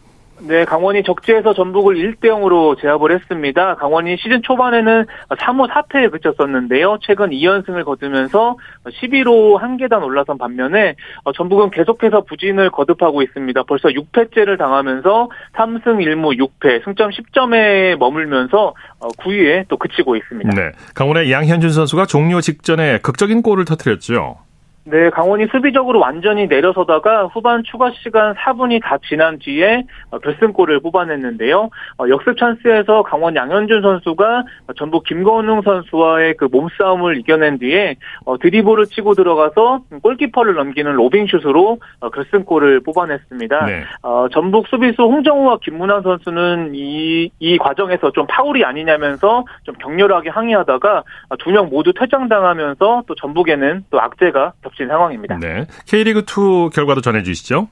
네, 0.47 0.65
강원이 0.65 1.05
적지에서 1.05 1.55
전북을 1.55 1.97
1대 1.97 2.25
0으로 2.25 2.81
제압을 2.81 3.15
했습니다. 3.15 3.77
강원이 3.77 4.17
시즌 4.17 4.43
초반에는 4.43 5.07
3호 5.29 5.71
4패에 5.71 6.11
그쳤었는데요. 6.11 6.99
최근 7.03 7.31
2연승을 7.31 7.85
거두면서 7.85 8.57
11호 8.87 9.59
한 9.59 9.77
계단 9.77 10.03
올라선 10.03 10.39
반면에 10.39 10.97
어, 11.25 11.33
전북은 11.33 11.71
계속해서 11.71 12.23
부진을 12.23 12.71
거듭하고 12.71 13.23
있습니다. 13.23 13.63
벌써 13.65 13.89
6패째를 13.89 14.59
당하면서 14.59 15.29
3승 15.55 15.85
1무 15.85 16.39
6패, 16.39 16.85
승점 16.85 17.11
10점에 17.11 17.97
머물면서 17.99 18.75
9위에 19.19 19.63
어, 19.63 19.65
또 19.69 19.77
그치고 19.77 20.17
있습니다. 20.17 20.51
네, 20.55 20.73
강원의 20.95 21.31
양현준 21.31 21.71
선수가 21.71 22.07
종료 22.07 22.41
직전에 22.41 22.99
극적인 22.99 23.43
골을 23.43 23.65
터뜨렸죠. 23.65 24.39
네, 24.85 25.11
강원이 25.11 25.47
수비적으로 25.53 26.01
완전히 26.01 26.49
내려서다가 26.49 27.27
후반 27.27 27.63
추가 27.63 27.93
시간 27.93 28.35
4분이 28.35 28.83
다 28.83 28.99
지난 29.09 29.39
뒤에 29.39 29.85
어, 30.11 30.19
결승골을 30.19 30.81
뽑아냈는데요. 30.81 31.71
어, 31.99 32.09
역습 32.09 32.37
찬스에서 32.37 33.05
강원 33.05 33.37
양현준 33.37 33.81
선수가 33.81 34.43
전북 34.77 35.05
김건웅 35.05 35.63
선수와의 35.63 36.35
그 36.37 36.47
몸싸움을 36.47 37.19
이겨낸 37.19 37.59
뒤에 37.61 37.95
어, 38.25 38.37
드리블을 38.39 38.87
치고 38.87 39.15
들어가서 39.15 39.83
골키퍼를 40.03 40.55
넘기는 40.55 40.93
로빙슛으로 40.93 41.79
결승골을 42.13 42.81
뽑아냈습니다. 42.81 43.67
네. 43.67 43.85
전북 44.33 44.67
수비수 44.67 45.03
홍정우와 45.03 45.59
김문환 45.63 46.03
선수는 46.03 46.73
이, 46.75 47.31
이 47.39 47.59
과정에서 47.59 48.11
좀 48.11 48.27
파울이 48.27 48.65
아니냐면서 48.65 49.45
좀 49.65 49.75
격렬하게 49.77 50.31
항의하다가 50.31 51.05
두 51.39 51.53
명 51.53 51.69
모두 51.69 51.93
퇴장당하면서 51.93 53.05
또 53.07 53.15
전북에는 53.15 53.85
또 53.91 54.01
악재가 54.01 54.55
겹친 54.73 54.89
상황입니다. 54.89 55.39
네. 55.39 55.67
K리그2 55.87 56.73
결과도 56.73 57.01
전해주시죠. 57.01 57.69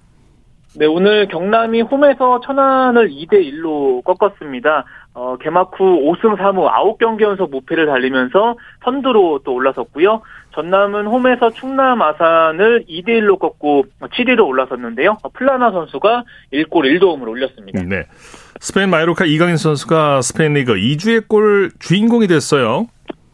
네, 0.77 0.87
오늘 0.87 1.27
경남이 1.27 1.83
홈에서 1.83 2.41
천안을 2.47 3.11
2대 3.11 3.33
1로 3.33 4.05
꺾었습니다. 4.05 4.85
어, 5.15 5.37
개막 5.39 5.73
후 5.75 5.85
5승 5.85 6.37
3무 6.37 6.71
9경기 6.71 7.23
연속 7.23 7.51
무패를 7.51 7.87
달리면서 7.87 8.55
선두로 8.85 9.41
또 9.45 9.55
올라섰고요. 9.55 10.23
전남은 10.55 11.07
홈에서 11.07 11.51
충남 11.51 12.01
아산을 12.01 12.85
2대 12.89 13.09
1로 13.09 13.41
꺾고 13.41 13.87
7위로 14.01 14.47
올라섰는데요. 14.47 15.19
플라나 15.33 15.73
선수가 15.73 16.23
1골 16.53 17.01
1도움을 17.01 17.27
올렸습니다. 17.27 17.83
네. 17.83 18.05
스페인 18.61 18.91
마요르카 18.91 19.25
이강인 19.25 19.57
선수가 19.57 20.23
스페인 20.23 20.55
리그 20.55 20.75
이 20.75 20.85
주의 20.85 21.27
골 21.27 21.71
주인공이 21.81 22.29
됐어요. 22.29 22.87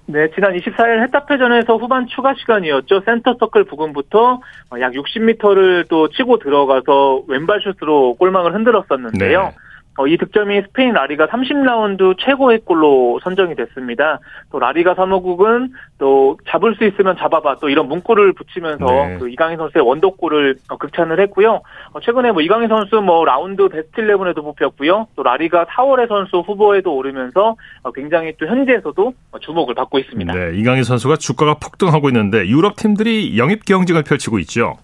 네, 0.08 0.28
지난 0.34 0.54
24일 0.54 1.02
헤타페전에서 1.02 1.76
후반 1.76 2.06
추가 2.06 2.32
시간이었죠. 2.34 3.02
센터 3.04 3.34
서클 3.38 3.64
부근부터 3.64 4.40
약 4.80 4.92
60m를 4.92 5.88
또 5.88 6.08
치고 6.08 6.38
들어가서 6.38 7.25
왼발 7.26 7.60
슛으로 7.60 8.14
골망을 8.14 8.54
흔들었었는데요. 8.54 9.42
네. 9.42 9.65
어, 9.96 10.06
이 10.06 10.16
득점이 10.16 10.62
스페인 10.62 10.92
라리가 10.92 11.26
30라운드 11.26 12.16
최고의 12.18 12.60
골로 12.64 13.18
선정이 13.22 13.54
됐습니다. 13.54 14.20
또 14.50 14.58
라리가 14.58 14.94
사무국은 14.94 15.72
또 15.98 16.36
잡을 16.48 16.74
수 16.76 16.84
있으면 16.84 17.16
잡아봐 17.16 17.56
또 17.60 17.68
이런 17.68 17.88
문구를 17.88 18.34
붙이면서 18.34 18.84
네. 18.84 19.18
그 19.18 19.28
이강인 19.30 19.56
선수의 19.56 19.86
원더골을 19.86 20.56
어, 20.68 20.76
극찬을 20.76 21.20
했고요. 21.20 21.62
어, 21.92 22.00
최근에 22.00 22.32
뭐 22.32 22.42
이강인 22.42 22.68
선수 22.68 23.00
뭐 23.00 23.24
라운드 23.24 23.68
베스트 23.68 24.02
11에도 24.02 24.42
뽑혔고요. 24.42 25.08
또 25.16 25.22
라리가 25.22 25.66
4월의 25.66 26.08
선수 26.08 26.38
후보에도 26.38 26.94
오르면서 26.94 27.56
어, 27.82 27.92
굉장히 27.92 28.34
또 28.38 28.46
현지에서도 28.46 29.12
주목을 29.40 29.74
받고 29.74 29.98
있습니다. 29.98 30.32
네, 30.34 30.56
이강인 30.56 30.84
선수가 30.84 31.16
주가가 31.16 31.54
폭등하고 31.54 32.08
있는데 32.10 32.46
유럽 32.46 32.76
팀들이 32.76 33.38
영입 33.38 33.64
경쟁을 33.64 34.02
펼치고 34.02 34.38
있죠. 34.40 34.76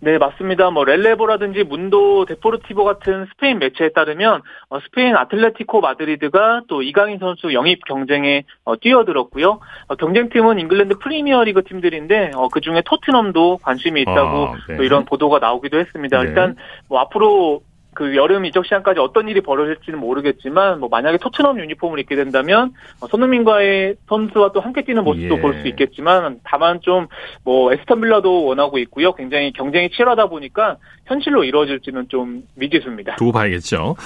네, 0.00 0.16
맞습니다. 0.16 0.70
뭐 0.70 0.84
렐레보라든지 0.84 1.64
문도 1.64 2.24
데포르티보 2.26 2.84
같은 2.84 3.26
스페인 3.26 3.58
매체에 3.58 3.90
따르면 3.90 4.42
어, 4.70 4.80
스페인 4.80 5.16
아틀레티코 5.16 5.80
마드리드가 5.80 6.62
또 6.68 6.82
이강인 6.82 7.18
선수 7.18 7.52
영입 7.52 7.84
경쟁에 7.84 8.44
어, 8.64 8.76
뛰어들었고요. 8.76 9.58
어, 9.88 9.94
경쟁팀은 9.96 10.60
잉글랜드 10.60 10.98
프리미어리그 10.98 11.64
팀들인데 11.64 12.30
그 12.52 12.60
중에 12.60 12.82
토트넘도 12.84 13.58
관심이 13.62 14.02
있다고 14.02 14.46
아, 14.46 14.54
네. 14.68 14.76
또 14.76 14.84
이런 14.84 15.04
보도가 15.04 15.40
나오기도 15.40 15.78
했습니다. 15.78 16.22
네. 16.22 16.28
일단 16.28 16.56
뭐 16.88 17.00
앞으로 17.00 17.62
그 17.98 18.14
여름 18.14 18.44
이적 18.44 18.64
시장까지 18.64 19.00
어떤 19.00 19.28
일이 19.28 19.40
벌어질지는 19.40 19.98
모르겠지만 19.98 20.78
뭐 20.78 20.88
만약에 20.88 21.18
토트넘 21.18 21.58
유니폼을 21.58 21.98
입게 21.98 22.14
된다면 22.14 22.72
어, 23.00 23.08
손흥민과의 23.08 23.96
선수와 24.08 24.52
또 24.52 24.60
함께 24.60 24.84
뛰는 24.84 25.02
모습도 25.02 25.34
예. 25.36 25.40
볼수 25.40 25.66
있겠지만 25.66 26.38
다만 26.44 26.80
좀 26.80 27.08
뭐 27.44 27.72
에스턴 27.72 28.00
빌라도 28.00 28.44
원하고 28.44 28.78
있고요. 28.78 29.14
굉장히 29.14 29.52
경쟁이 29.52 29.90
치열하다 29.90 30.28
보니까 30.28 30.76
현실로 31.06 31.44
이루어질지는 31.44 32.08
좀 32.08 32.42
미지수입니다. 32.54 33.16
두고 33.16 33.32
봐야겠죠. 33.32 33.96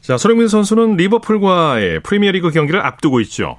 자, 0.00 0.16
손흥민 0.16 0.48
선수는 0.48 0.96
리버풀과의 0.96 2.00
프리미어리그 2.00 2.50
경기를 2.50 2.80
앞두고 2.80 3.20
있죠. 3.20 3.58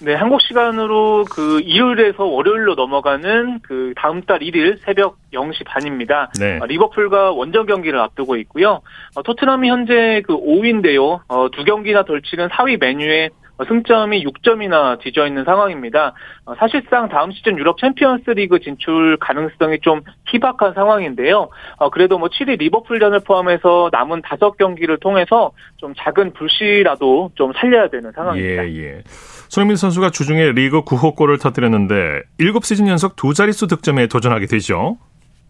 네, 0.00 0.14
한국 0.14 0.40
시간으로 0.40 1.24
그 1.24 1.60
일요일에서 1.60 2.24
월요일로 2.24 2.76
넘어가는 2.76 3.58
그 3.62 3.94
다음 3.96 4.22
달 4.22 4.38
1일 4.38 4.78
새벽 4.84 5.18
0시 5.32 5.64
반입니다. 5.66 6.30
네. 6.38 6.58
어, 6.60 6.66
리버풀과 6.66 7.32
원정 7.32 7.66
경기를 7.66 7.98
앞두고 7.98 8.36
있고요. 8.36 8.80
어, 9.16 9.22
토트넘이 9.22 9.68
현재 9.68 10.22
그 10.24 10.34
5위인데요. 10.34 11.20
어, 11.26 11.48
두 11.50 11.64
경기나 11.64 12.04
덜 12.04 12.22
치는 12.22 12.48
4위 12.48 12.78
메뉴에 12.78 13.30
승점이 13.66 14.24
6점이나 14.24 15.00
뒤져 15.00 15.26
있는 15.26 15.44
상황입니다. 15.44 16.14
사실상 16.58 17.08
다음 17.08 17.32
시즌 17.32 17.58
유럽 17.58 17.78
챔피언스 17.78 18.30
리그 18.30 18.60
진출 18.60 19.16
가능성이 19.18 19.78
좀 19.80 20.02
희박한 20.28 20.74
상황인데요. 20.74 21.48
그래도 21.92 22.18
뭐 22.18 22.28
7위 22.28 22.58
리버풀전을 22.58 23.20
포함해서 23.20 23.90
남은 23.92 24.22
5경기를 24.22 25.00
통해서 25.00 25.52
좀 25.76 25.94
작은 25.96 26.34
불씨라도 26.34 27.32
좀 27.34 27.52
살려야 27.54 27.88
되는 27.88 28.12
상황입니다. 28.12 28.68
예, 28.68 28.76
예. 28.76 29.02
손흥민 29.48 29.76
선수가 29.76 30.10
주중에 30.10 30.52
리그 30.52 30.82
9호 30.82 31.16
골을 31.16 31.38
터뜨렸는데 31.38 32.22
7시즌 32.38 32.88
연속 32.88 33.16
두 33.16 33.34
자릿수 33.34 33.66
득점에 33.66 34.06
도전하게 34.06 34.46
되죠. 34.46 34.98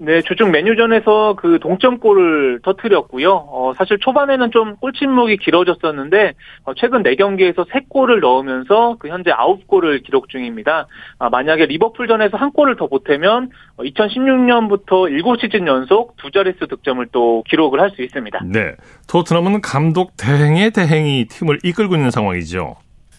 네, 0.01 0.23
주중 0.23 0.53
맨유전에서 0.53 1.35
그 1.37 1.59
동점골을 1.61 2.61
터뜨렸고요. 2.63 3.33
어, 3.33 3.73
사실 3.77 3.99
초반에는 3.99 4.53
좀 4.53 4.77
골침묵이 4.77 5.39
길어졌었는데 5.39 6.35
어, 6.65 6.75
최근 6.75 7.03
4경기에서 7.03 7.69
3골을 7.69 8.21
넣으면서 8.21 8.97
그 9.01 9.09
현재 9.09 9.33
9골을 9.33 10.05
기록 10.05 10.29
중입니다. 10.29 10.87
아, 11.19 11.29
만약에 11.31 11.67
리버풀전에서 11.67 12.37
한 12.37 12.53
골을 12.53 12.77
더 12.77 12.87
보태면 12.87 13.51
어, 13.77 13.83
2016년부터 13.83 15.11
7시즌 15.11 15.67
연속 15.67 16.17
두 16.17 16.31
자릿수 16.31 16.69
득점을 16.69 17.05
또 17.13 17.43
기록을 17.49 17.81
할 17.81 17.89
수 17.89 18.03
있습니다. 18.03 18.41
네, 18.45 18.75
토트넘은 19.09 19.63
감독 19.63 20.13
대행의 20.19 20.73
대행이 20.73 21.25
팀을 21.25 21.59
이끌고 21.65 21.95
있는 21.95 22.11
상황이죠. 22.11 22.77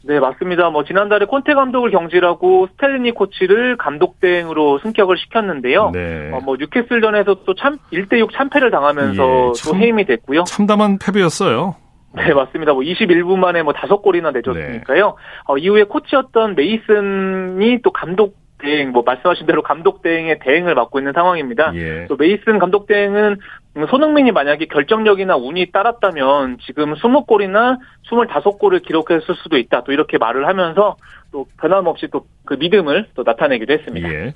네, 0.10 0.19
맞습니다. 0.19 0.72
뭐 0.72 0.84
지난달에 0.84 1.26
콘테 1.28 1.54
감독을 1.54 1.91
경질하고 1.91 2.69
스텔리니 2.72 3.12
코치를 3.12 3.78
감독 3.78 4.19
대행으로 4.19 4.80
승격을 4.80 5.17
시켰는데요. 5.19 5.91
네. 5.93 6.32
어, 6.34 6.39
뭐 6.43 6.58
뉴캐슬전에서 6.60 7.43
또 7.45 7.54
참 7.54 7.78
1대 7.93 8.17
6 8.17 8.32
참패를 8.34 8.72
당하면서 8.72 9.50
예, 9.50 9.52
참, 9.54 9.72
또 9.72 9.78
해임이 9.78 10.06
됐고요. 10.06 10.45
참담한 10.45 10.98
패배였어요. 10.98 11.76
네, 12.15 12.34
맞습니다. 12.34 12.74
뭐 12.74 12.82
21분 12.82 13.38
만에 13.38 13.62
뭐 13.62 13.72
다섯 13.74 13.98
골이나 13.98 14.32
내줬으니까요. 14.32 15.06
네. 15.06 15.13
어, 15.45 15.58
이후에 15.60 15.84
코치였던 15.84 16.56
메이슨이 16.56 17.84
또 17.84 17.91
감독 17.91 18.36
대행, 18.62 18.91
뭐 18.91 19.04
말씀하신 19.06 19.45
대로 19.45 19.62
감독 19.62 20.02
대행의 20.02 20.39
대행을 20.39 20.74
맡고 20.76 21.00
있는 21.00 21.13
상황입니다. 21.13 21.72
예. 21.76 22.08
또 22.08 22.15
메이슨 22.17 22.58
감독 22.60 22.88
대행은 22.88 23.38
손흥민이 23.73 24.32
만약에 24.32 24.65
결정력이나 24.65 25.36
운이 25.38 25.71
따랐다면 25.71 26.58
지금 26.65 26.93
20골이나 26.95 27.77
25골을 28.10 28.84
기록했을 28.86 29.36
수도 29.36 29.58
있다. 29.58 29.84
또 29.84 29.91
이렇게 29.91 30.17
말을 30.17 30.47
하면서 30.47 30.97
또 31.32 31.45
변함없이 31.58 32.08
또 32.08 32.25
그 32.49 32.55
믿음을 32.55 33.05
또 33.13 33.21
나타내기도 33.23 33.71
했습니다. 33.73 34.12
예. 34.12 34.34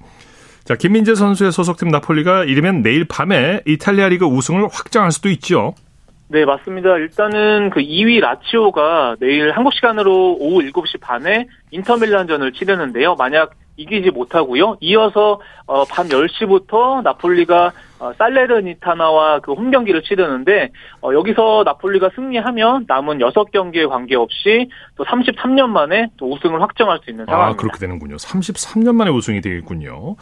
자, 0.63 0.75
김민재 0.75 1.15
선수의 1.15 1.51
소속팀 1.51 1.87
나폴리가 1.89 2.43
이르면 2.43 2.83
내일 2.83 3.05
밤에 3.05 3.61
이탈리아 3.65 4.07
리그 4.07 4.25
우승을 4.25 4.67
확정할 4.71 5.11
수도 5.11 5.29
있죠. 5.29 5.73
네, 6.27 6.45
맞습니다. 6.45 6.95
일단은 6.97 7.71
그 7.71 7.79
2위 7.79 8.19
라치오가 8.19 9.15
내일 9.19 9.51
한국 9.51 9.73
시간으로 9.73 10.37
오후 10.39 10.61
7시 10.61 11.01
반에 11.01 11.47
인터밀란전을 11.71 12.53
치르는데요. 12.53 13.15
만약 13.15 13.55
이기지 13.77 14.11
못하고요. 14.11 14.77
이어서 14.81 15.39
어, 15.65 15.83
밤 15.85 16.07
10시부터 16.07 17.01
나폴리가 17.03 17.71
어, 17.99 18.11
살레르니타나와 18.17 19.39
그 19.39 19.53
홈 19.53 19.71
경기를 19.71 20.01
치르는데 20.03 20.71
어, 21.01 21.13
여기서 21.13 21.63
나폴리가 21.65 22.09
승리하면 22.15 22.85
남은 22.87 23.19
6경기에 23.19 23.87
관계없이 23.87 24.69
또 24.95 25.05
33년 25.05 25.67
만에 25.67 26.07
또 26.17 26.31
우승을 26.33 26.61
확정할 26.61 26.99
수 27.03 27.09
있는 27.11 27.23
아, 27.29 27.31
상황입니다. 27.31 27.53
아, 27.53 27.61
그렇게 27.61 27.79
되는군요. 27.79 28.15
33년 28.17 28.95
만에 28.95 29.09
우승이 29.11 29.41
되겠군요. 29.41 30.15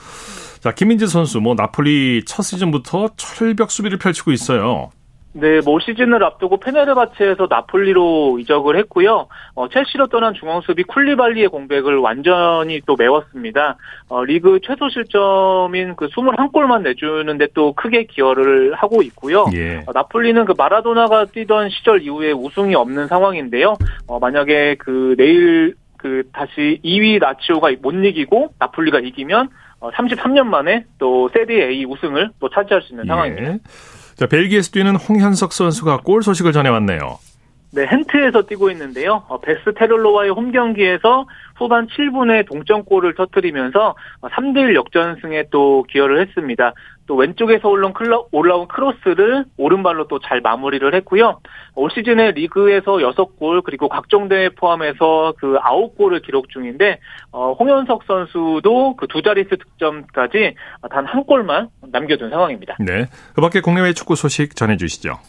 자, 0.60 0.72
김민재 0.72 1.08
선수 1.08 1.40
뭐 1.40 1.56
나폴리 1.56 2.24
첫 2.26 2.44
시즌부터 2.44 3.10
철벽 3.16 3.72
수비를 3.72 3.98
펼치고 3.98 4.32
있어요. 4.32 4.92
네, 5.34 5.62
뭐 5.64 5.80
시즌을 5.80 6.24
앞두고 6.24 6.58
페네르바체에서 6.58 7.48
나폴리로 7.50 8.40
이적을 8.40 8.78
했고요. 8.78 9.28
어, 9.56 9.70
첼시로 9.70 10.08
떠난 10.08 10.34
중앙수비 10.34 10.84
쿨리발리의 10.84 11.48
공백을 11.48 11.98
완전히 12.00 12.82
또 12.86 12.96
메웠습니다. 12.98 13.78
어, 14.10 14.26
리그 14.26 14.60
최소 14.62 14.90
실점인 14.90 15.96
그 15.96 16.08
21골만 16.10 16.82
내주는데 16.82 17.48
또 17.54 17.74
크게 17.74 18.06
기여를 18.06 18.74
하고 18.74 19.02
있고요. 19.04 19.46
예. 19.54 19.84
어, 19.88 19.92
나폴리는 19.94 20.44
그 20.44 20.54
마라도나가 20.58 21.26
뛰던 21.26 21.70
시절 21.70 22.02
이후에 22.02 22.34
우승이 22.34 22.76
없는 22.76 23.08
상황인데요. 23.08 23.78
어, 24.08 24.20
만약에 24.20 24.76
그 24.80 25.16
내일 25.18 25.76
그 25.98 26.24
다시 26.34 26.82
2위 26.84 27.20
나치오가 27.22 27.72
못 27.82 27.94
이기고 27.94 28.54
나폴리가 28.60 29.00
이기면 29.00 29.50
33년 29.80 30.40
어, 30.40 30.44
만에 30.46 30.86
또 31.00 31.30
세리 31.30 31.62
A 31.62 31.86
우승을 31.86 32.32
또 32.40 32.50
차지할 32.50 32.82
수 32.82 32.92
있는 32.92 33.06
예. 33.06 33.08
상황입니다. 33.08 33.58
자, 34.16 34.28
벨기에에서 34.28 34.72
뛰는 34.72 34.96
홍현석 34.96 35.54
선수가 35.54 36.02
골 36.04 36.24
소식을 36.24 36.54
전해왔네요. 36.54 37.20
네, 37.74 37.84
헨트에서 37.84 38.42
뛰고 38.44 38.70
있는데요. 38.72 39.24
어, 39.30 39.40
베스테를로와의 39.40 40.32
홈 40.32 40.52
경기에서 40.52 41.26
후반 41.56 41.88
7분에 41.88 42.46
동점골을 42.50 43.16
터뜨리면서 43.16 43.96
3대1 44.22 44.76
역전승에 44.76 45.46
또 45.52 45.84
기여를 45.84 46.20
했습니다. 46.22 46.74
또 47.08 47.16
왼쪽에서 47.16 47.70
올라온, 47.70 47.94
클러, 47.94 48.26
올라온 48.32 48.68
크로스를 48.68 49.46
오른발로 49.58 50.08
또 50.08 50.20
잘 50.20 50.42
마무리를 50.42 50.94
했고요. 50.96 51.40
올 51.76 51.90
시즌에 51.92 52.32
리그에서 52.32 52.94
6골 52.98 53.64
그리고 53.64 53.88
각종 53.90 54.28
대회 54.28 54.50
포함해서 54.50 55.34
그 55.38 55.58
9골을 55.60 56.22
기록 56.24 56.50
중인데 56.50 57.00
어, 57.32 57.54
홍현석 57.54 58.04
선수도 58.06 58.96
그 58.98 59.08
두 59.08 59.22
자릿수 59.22 59.58
득점까지 59.58 60.56
단 60.90 61.06
한 61.06 61.24
골만 61.26 61.70
남겨둔 61.92 62.30
상황입니다. 62.30 62.78
네. 62.80 63.06
그밖에 63.36 63.60
국내외 63.62 63.94
축구 63.94 64.16
소식 64.16 64.56
전해주시죠. 64.56 65.20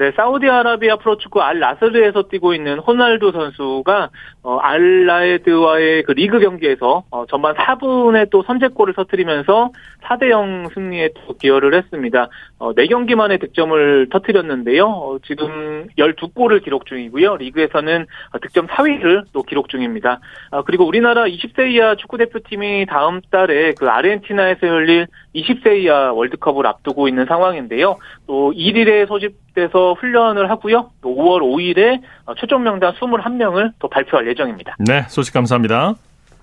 네, 0.00 0.12
사우디아라비아 0.16 0.96
프로축구 0.96 1.42
알 1.42 1.60
라스르에서 1.60 2.22
뛰고 2.22 2.54
있는 2.54 2.78
호날두 2.78 3.32
선수가 3.32 4.08
어, 4.42 4.56
알 4.56 5.04
라에드와의 5.04 6.04
그 6.04 6.12
리그 6.12 6.40
경기에서 6.40 7.04
어, 7.10 7.26
전반 7.26 7.54
4분에 7.54 8.30
또 8.30 8.42
선제골을 8.42 8.94
터뜨리면서 8.94 9.70
4대 10.04 10.30
0 10.30 10.68
승리에 10.72 11.10
또 11.14 11.34
기여를 11.34 11.74
했습니다. 11.74 12.28
어, 12.58 12.72
4경기 12.72 13.16
만에 13.16 13.36
득점을 13.36 14.08
터뜨렸는데요. 14.10 14.86
어, 14.86 15.18
지금 15.26 15.88
12골을 15.98 16.64
기록 16.64 16.86
중이고요. 16.86 17.36
리그에서는 17.36 18.06
득점 18.40 18.66
4위를 18.66 19.24
또 19.34 19.42
기록 19.42 19.68
중입니다. 19.68 20.20
아, 20.50 20.62
그리고 20.62 20.86
우리나라 20.86 21.24
20세 21.24 21.72
이하 21.72 21.94
축구 21.96 22.16
대표팀이 22.16 22.86
다음 22.86 23.20
달에 23.30 23.74
그 23.78 23.88
아르헨티나에서 23.88 24.66
열릴 24.66 25.06
20세 25.34 25.82
이하 25.82 26.12
월드컵을 26.12 26.66
앞두고 26.66 27.08
있는 27.08 27.26
상황인데요. 27.26 27.96
또 28.26 28.52
1일에 28.52 29.06
소집돼서 29.06 29.94
훈련을 29.94 30.50
하고요. 30.50 30.90
또 31.02 31.14
5월 31.14 31.40
5일에 31.42 32.00
최종 32.38 32.62
명단 32.62 32.94
21명을 32.94 33.72
또 33.78 33.88
발표할 33.88 34.28
예정입니다. 34.30 34.76
네, 34.78 35.04
소식 35.08 35.34
감사합니다. 35.34 35.94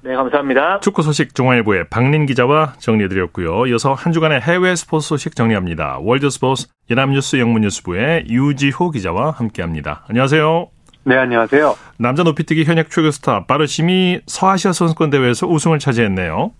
네, 0.01 0.13
감사합니다. 0.15 0.79
축구 0.81 1.01
소식 1.01 1.33
중앙일보의 1.33 1.85
박린 1.89 2.25
기자와 2.27 2.73
정리해드렸고요. 2.77 3.65
이어서 3.67 3.93
한 3.93 4.13
주간의 4.13 4.41
해외 4.41 4.75
스포츠 4.75 5.07
소식 5.07 5.35
정리합니다. 5.35 5.97
월드스포츠 6.01 6.67
연합뉴스 6.91 7.37
영문뉴스부의 7.37 8.25
유지호 8.29 8.91
기자와 8.91 9.31
함께합니다. 9.31 10.03
안녕하세요. 10.07 10.67
네, 11.03 11.17
안녕하세요. 11.17 11.75
남자 11.97 12.23
높이뛰기 12.23 12.65
현역 12.65 12.89
최고 12.89 13.09
스타 13.11 13.45
빠르심이 13.45 14.21
서아시아 14.27 14.71
선수권 14.73 15.09
대회에서 15.09 15.47
우승을 15.47 15.79
차지했네요. 15.79 16.51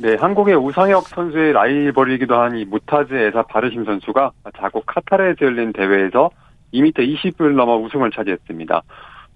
네, 0.00 0.16
한국의 0.20 0.56
우상혁 0.56 1.08
선수의 1.08 1.52
라이벌이기도 1.52 2.34
한 2.34 2.56
이 2.56 2.64
무타즈 2.64 3.14
에사 3.14 3.42
바르심 3.42 3.84
선수가 3.84 4.30
자국 4.58 4.84
카타르에서 4.86 5.36
열린 5.46 5.72
대회에서 5.72 6.30
2m 6.72 6.92
20을 6.96 7.54
넘어 7.54 7.76
우승을 7.76 8.10
차지했습니다. 8.10 8.82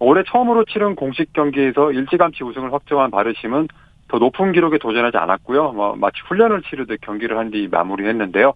올해 0.01 0.23
처음으로 0.27 0.65
치른 0.65 0.95
공식 0.95 1.33
경기에서 1.33 1.93
일찌감치 1.93 2.45
우승을 2.45 2.73
확정한 2.73 3.11
바르심은 3.11 3.69
더 4.09 4.19
높은 4.19 4.53
기록에 4.53 4.79
도전하지 4.79 5.17
않았고요. 5.17 5.73
뭐 5.73 5.97
마치 5.97 6.21
훈련을 6.29 6.63
치르듯 6.63 7.01
경기를 7.03 7.37
한 7.37 7.51
뒤 7.51 7.69
마무리했는데요. 7.71 8.53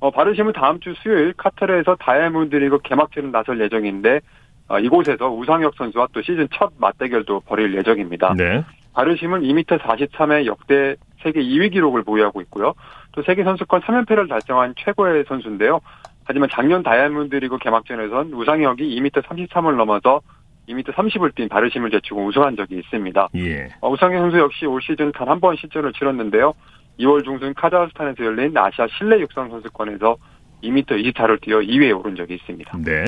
어, 0.00 0.10
바르심은 0.10 0.52
다음 0.52 0.80
주 0.80 0.94
수요일 1.02 1.32
카타르에서 1.36 1.96
다이아몬드 1.96 2.56
리그 2.56 2.78
개막전을 2.82 3.30
나설 3.32 3.60
예정인데 3.60 4.20
어, 4.68 4.78
이곳에서 4.78 5.30
우상혁 5.30 5.74
선수와 5.76 6.08
또 6.12 6.22
시즌 6.22 6.48
첫 6.52 6.72
맞대결도 6.78 7.40
벌일 7.40 7.74
예정입니다. 7.76 8.34
네. 8.36 8.64
바르심은 8.94 9.42
2m 9.42 9.78
43의 9.78 10.46
역대 10.46 10.96
세계 11.22 11.40
2위 11.42 11.72
기록을 11.72 12.02
보유하고 12.02 12.40
있고요. 12.42 12.74
또 13.12 13.22
세계 13.22 13.44
선수권 13.44 13.82
3연패를 13.82 14.28
달성한 14.28 14.74
최고의 14.78 15.24
선수인데요. 15.28 15.80
하지만 16.24 16.48
작년 16.52 16.82
다이아몬드 16.82 17.36
리그 17.36 17.58
개막전에선 17.58 18.32
우상혁이 18.32 19.00
2m 19.00 19.22
33을 19.22 19.76
넘어서 19.76 20.20
2m 20.70 20.92
30을 20.94 21.34
뛴 21.34 21.48
바르심을 21.48 21.90
제치고 21.90 22.24
우승한 22.26 22.56
적이 22.56 22.78
있습니다. 22.78 23.28
예. 23.36 23.68
어, 23.80 23.90
우상혁 23.90 24.20
선수 24.20 24.38
역시 24.38 24.66
올 24.66 24.80
시즌 24.82 25.10
단 25.12 25.28
한 25.28 25.40
번 25.40 25.56
시즌을 25.56 25.92
치렀는데요. 25.92 26.54
2월 27.00 27.24
중순 27.24 27.52
카자흐스탄에서 27.54 28.24
열린 28.24 28.56
아시아 28.56 28.86
실내 28.98 29.18
육상 29.20 29.48
선수권에서 29.50 30.16
2m 30.62 30.86
24를 31.14 31.40
뛰어 31.40 31.58
2위에 31.58 31.98
오른 31.98 32.14
적이 32.16 32.34
있습니다. 32.34 32.78
네. 32.84 33.04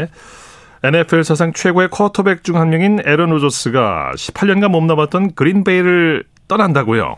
NFL 0.85 1.23
사상 1.23 1.53
최고의 1.53 1.89
쿼터백 1.91 2.43
중 2.43 2.57
한 2.57 2.71
명인 2.71 2.99
에런 3.05 3.31
로저스가 3.31 4.13
18년간 4.17 4.69
몸담았던 4.71 5.35
그린베이를 5.35 6.25
떠난다고요. 6.49 7.17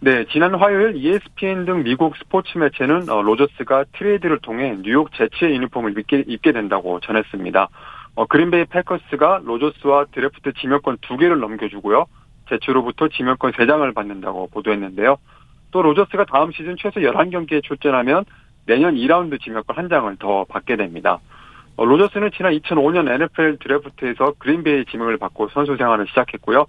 네, 0.00 0.24
지난 0.32 0.54
화요일 0.54 0.96
ESPN 0.96 1.64
등 1.64 1.82
미국 1.84 2.16
스포츠 2.16 2.58
매체는 2.58 3.08
어, 3.08 3.22
로저스가 3.22 3.84
트레이드를 3.96 4.38
통해 4.42 4.76
뉴욕 4.82 5.08
제츠의 5.14 5.54
유니폼을 5.54 5.96
입게, 5.98 6.24
입게 6.26 6.52
된다고 6.52 7.00
전했습니다. 7.00 7.68
어, 8.14 8.26
그린베이 8.26 8.66
패커스가 8.66 9.40
로저스와 9.44 10.06
드래프트 10.12 10.52
지명권 10.60 10.98
두 11.00 11.16
개를 11.16 11.40
넘겨주고요. 11.40 12.06
제츠로부터 12.48 13.08
지명권 13.08 13.52
3장을 13.52 13.94
받는다고 13.94 14.48
보도했는데요. 14.48 15.16
또 15.70 15.82
로저스가 15.82 16.26
다음 16.26 16.52
시즌 16.52 16.76
최소 16.78 17.00
11경기에 17.00 17.62
출전하면 17.64 18.24
내년 18.66 18.94
2라운드 18.94 19.40
지명권 19.40 19.76
한 19.76 19.88
장을 19.88 20.14
더 20.16 20.44
받게 20.44 20.76
됩니다. 20.76 21.20
어, 21.76 21.84
로저스는 21.86 22.30
지난 22.36 22.52
2005년 22.52 23.08
NFL 23.08 23.58
드래프트에서 23.58 24.34
그린베이 24.38 24.84
지명을 24.86 25.16
받고 25.16 25.48
선수 25.48 25.76
생활을 25.76 26.06
시작했고요. 26.08 26.66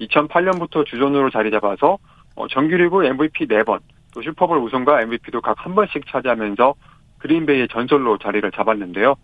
2008년부터 0.00 0.84
주전으로 0.84 1.30
자리 1.30 1.50
잡아서 1.50 1.98
어, 2.36 2.48
정규리그 2.48 3.04
MVP 3.04 3.46
4번, 3.46 3.80
또 4.14 4.22
슈퍼볼 4.22 4.58
우승과 4.58 5.02
MVP도 5.02 5.40
각 5.40 5.56
한 5.58 5.74
번씩 5.74 6.06
차지하면서 6.06 6.74
그린베이의 7.18 7.68
전설로 7.68 8.18
자리를 8.18 8.50
잡았는데요. 8.52 9.14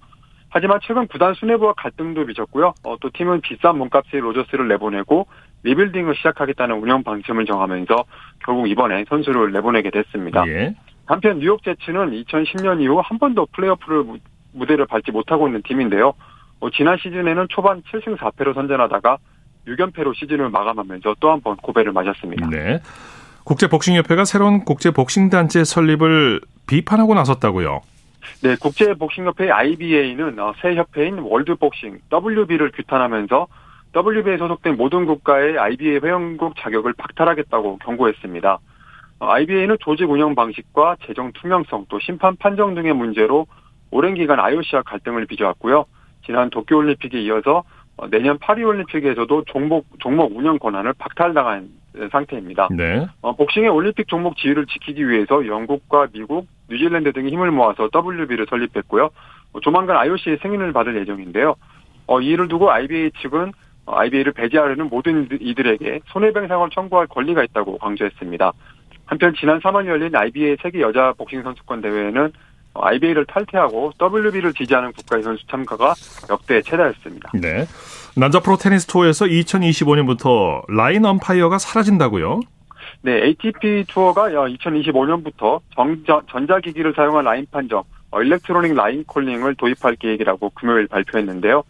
하지만 0.51 0.81
최근 0.83 1.07
구단 1.07 1.35
수뇌부와 1.35 1.75
갈등도 1.75 2.25
빚었고요. 2.27 2.73
어, 2.85 2.97
또 3.01 3.11
팀은 3.13 3.41
비싼 3.43 3.77
몸값의 3.79 4.21
로저스를 4.21 4.67
내보내고 4.69 5.27
리빌딩을 5.63 6.15
시작하겠다는 6.17 6.77
운영 6.77 7.03
방침을 7.03 7.45
정하면서 7.47 8.05
결국 8.45 8.69
이번에 8.69 9.05
선수를 9.09 9.53
내보내게 9.53 9.91
됐습니다. 9.91 10.47
예. 10.49 10.75
한편 11.07 11.39
뉴욕 11.39 11.63
제츠는 11.63 12.11
2010년 12.13 12.81
이후 12.81 13.01
한 13.03 13.19
번도 13.19 13.47
플레이오프를 13.53 14.05
무대를 14.53 14.87
밟지 14.87 15.11
못하고 15.11 15.49
있는 15.49 15.63
팀인데요. 15.63 16.15
어, 16.61 16.71
지난 16.71 16.97
시즌에는 16.99 17.47
초반 17.51 17.83
7승 17.83 18.17
4패로 18.17 18.55
선전하다가 18.55 19.19
6연패로 19.67 20.15
시즌을 20.17 20.49
마감하면서 20.51 21.17
또 21.21 21.31
한 21.31 21.41
번 21.43 21.57
고배를 21.57 21.93
맞았습니다. 21.93 22.49
네. 22.49 22.81
국제복싱협회가 23.45 24.25
새로운 24.25 24.65
국제복싱단체 24.65 25.65
설립을 25.65 26.41
비판하고 26.67 27.15
나섰다고요? 27.15 27.81
네, 28.43 28.57
국제복싱협회 28.61 29.51
IBA는 29.51 30.39
어, 30.39 30.55
새 30.61 30.75
협회인 30.75 31.19
월드복싱 31.19 32.01
WB를 32.13 32.71
규탄하면서 32.73 33.47
WB에 33.97 34.37
소속된 34.39 34.77
모든 34.77 35.07
국가의 35.07 35.59
IBA 35.59 36.01
회원국 36.03 36.55
자격을 36.59 36.93
박탈하겠다고 36.93 37.79
경고했습니다. 37.79 38.59
IBA는 39.21 39.75
어, 39.75 39.77
조직 39.81 40.09
운영 40.11 40.35
방식과 40.35 40.97
재정 41.07 41.33
투명성 41.33 41.87
또 41.89 41.99
심판 41.99 42.37
판정 42.37 42.75
등의 42.75 42.95
문제로 42.95 43.47
오랜 43.91 44.15
기간 44.15 44.39
IOC와 44.39 44.83
갈등을 44.83 45.27
빚어왔고요. 45.27 45.87
지난 46.25 46.51
도쿄올림픽에 46.51 47.21
이어서 47.23 47.65
어, 47.97 48.09
내년 48.09 48.39
파리올림픽에서도 48.39 49.45
종목 49.47 49.87
종목 49.99 50.37
운영 50.37 50.59
권한을 50.59 50.93
박탈당한 50.95 51.69
상태입니다. 52.11 52.69
네. 52.71 53.07
어, 53.21 53.35
복싱의 53.35 53.69
올림픽 53.69 54.09
종목 54.09 54.37
지위를 54.37 54.67
지키기 54.67 55.09
위해서 55.09 55.47
영국과 55.47 56.09
미국, 56.13 56.47
뉴질랜드 56.69 57.13
등이 57.13 57.31
힘을 57.31 57.51
모아서 57.51 57.89
WB를 57.95 58.47
설립했고요. 58.49 59.11
어, 59.53 59.61
조만간 59.61 59.97
IOC의 59.97 60.39
승인을 60.43 60.73
받을 60.73 60.97
예정인데요. 60.97 61.55
어, 62.07 62.21
이를 62.21 62.49
두고 62.49 62.71
IBA 62.71 63.13
측은 63.21 63.53
어, 63.87 63.99
IBA를 63.99 64.33
배제하려는 64.33 64.89
모든 64.89 65.29
이들에게 65.41 66.01
손해배상을 66.07 66.69
청구할 66.71 67.07
권리가 67.07 67.43
있다고 67.45 67.79
강조했습니다. 67.79 68.53
한편 69.07 69.35
지난 69.35 69.59
3월 69.61 69.87
열린 69.87 70.15
IBA 70.15 70.57
세계 70.63 70.81
여자 70.81 71.15
복싱 71.17 71.43
선수권 71.43 71.81
대회에는 71.81 72.33
IBA를 72.75 73.27
탈퇴하고 73.27 73.93
WB를 74.01 74.53
지지하는 74.55 74.93
국가의 74.93 75.23
선수 75.23 75.47
참가가 75.49 75.95
역대 76.31 76.63
최다였습니다. 76.63 77.31
네. 77.35 77.67
남자 78.17 78.41
프로 78.41 78.57
테니스 78.57 78.87
투어에서 78.87 79.27
2025년부터 79.27 80.63
라인 80.69 81.05
엄파이어가 81.05 81.59
사라진다고요? 81.59 82.41
네, 83.03 83.25
ATP 83.25 83.85
투어가 83.89 84.29
2025년부터 84.29 85.61
전자기기를 86.31 86.95
사용한 86.95 87.25
라인 87.25 87.47
판정, 87.51 87.85
어, 88.11 88.23
electronic 88.23 88.75
line 88.75 89.05
calling을 89.05 89.55
도입할 89.55 89.97
계획이라고 89.97 90.51
금요일 90.51 90.89
발표했는데요. 90.89 91.63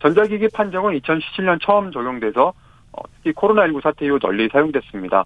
전자기기 0.00 0.48
판정은 0.54 0.98
2017년 0.98 1.58
처음 1.62 1.92
적용돼서 1.92 2.52
어, 2.92 3.02
특히 3.16 3.32
코로나19 3.32 3.82
사태 3.82 4.06
이후 4.06 4.18
널리 4.18 4.48
사용됐습니다. 4.50 5.24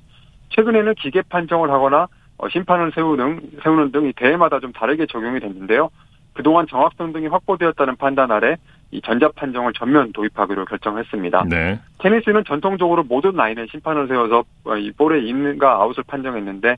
최근에는 0.50 0.94
기계 0.94 1.22
판정을 1.22 1.70
하거나 1.70 2.02
어, 2.02 2.08
심판을 2.50 2.92
세우는, 2.94 3.40
세우는 3.62 3.92
등 3.92 4.12
대회마다 4.16 4.61
좀 4.61 4.72
다르게 4.72 5.07
적용이 5.07 5.40
됐는데요. 5.40 5.90
그동안 6.33 6.66
정확성 6.68 7.12
등이 7.12 7.28
확보되었다는 7.28 7.96
판단 7.96 8.30
아래 8.30 8.57
이 8.90 9.00
전자 9.02 9.28
판정을 9.35 9.72
전면 9.72 10.12
도입하기로 10.12 10.64
결정했습니다. 10.66 11.44
네. 11.48 11.80
테니스는 11.98 12.44
전통적으로 12.46 13.04
모든 13.04 13.33
라인에 13.33 13.66
심판을 13.70 14.09
세워서 14.09 14.44
이 14.78 14.90
볼에 14.92 15.20
있는가 15.20 15.74
아웃을 15.80 16.04
판정했는데 16.07 16.76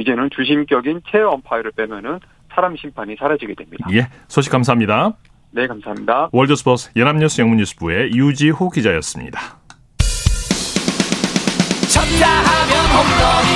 이제는 0.00 0.30
주심격인 0.30 1.02
체어 1.10 1.30
엄파이를 1.30 1.72
빼면은 1.76 2.18
사람 2.52 2.76
심판이 2.76 3.16
사라지게 3.16 3.54
됩니다. 3.54 3.86
예, 3.92 4.08
소식 4.28 4.50
감사합니다. 4.50 5.12
네, 5.52 5.66
감사합니다. 5.66 6.28
월드스포스 6.32 6.92
연합뉴스 6.96 7.40
영문뉴스부의 7.40 8.12
유지호 8.12 8.70
기자였습니다. 8.70 9.40
쳤다 11.88 12.28
하면 12.28 12.72
홈런 12.92 13.55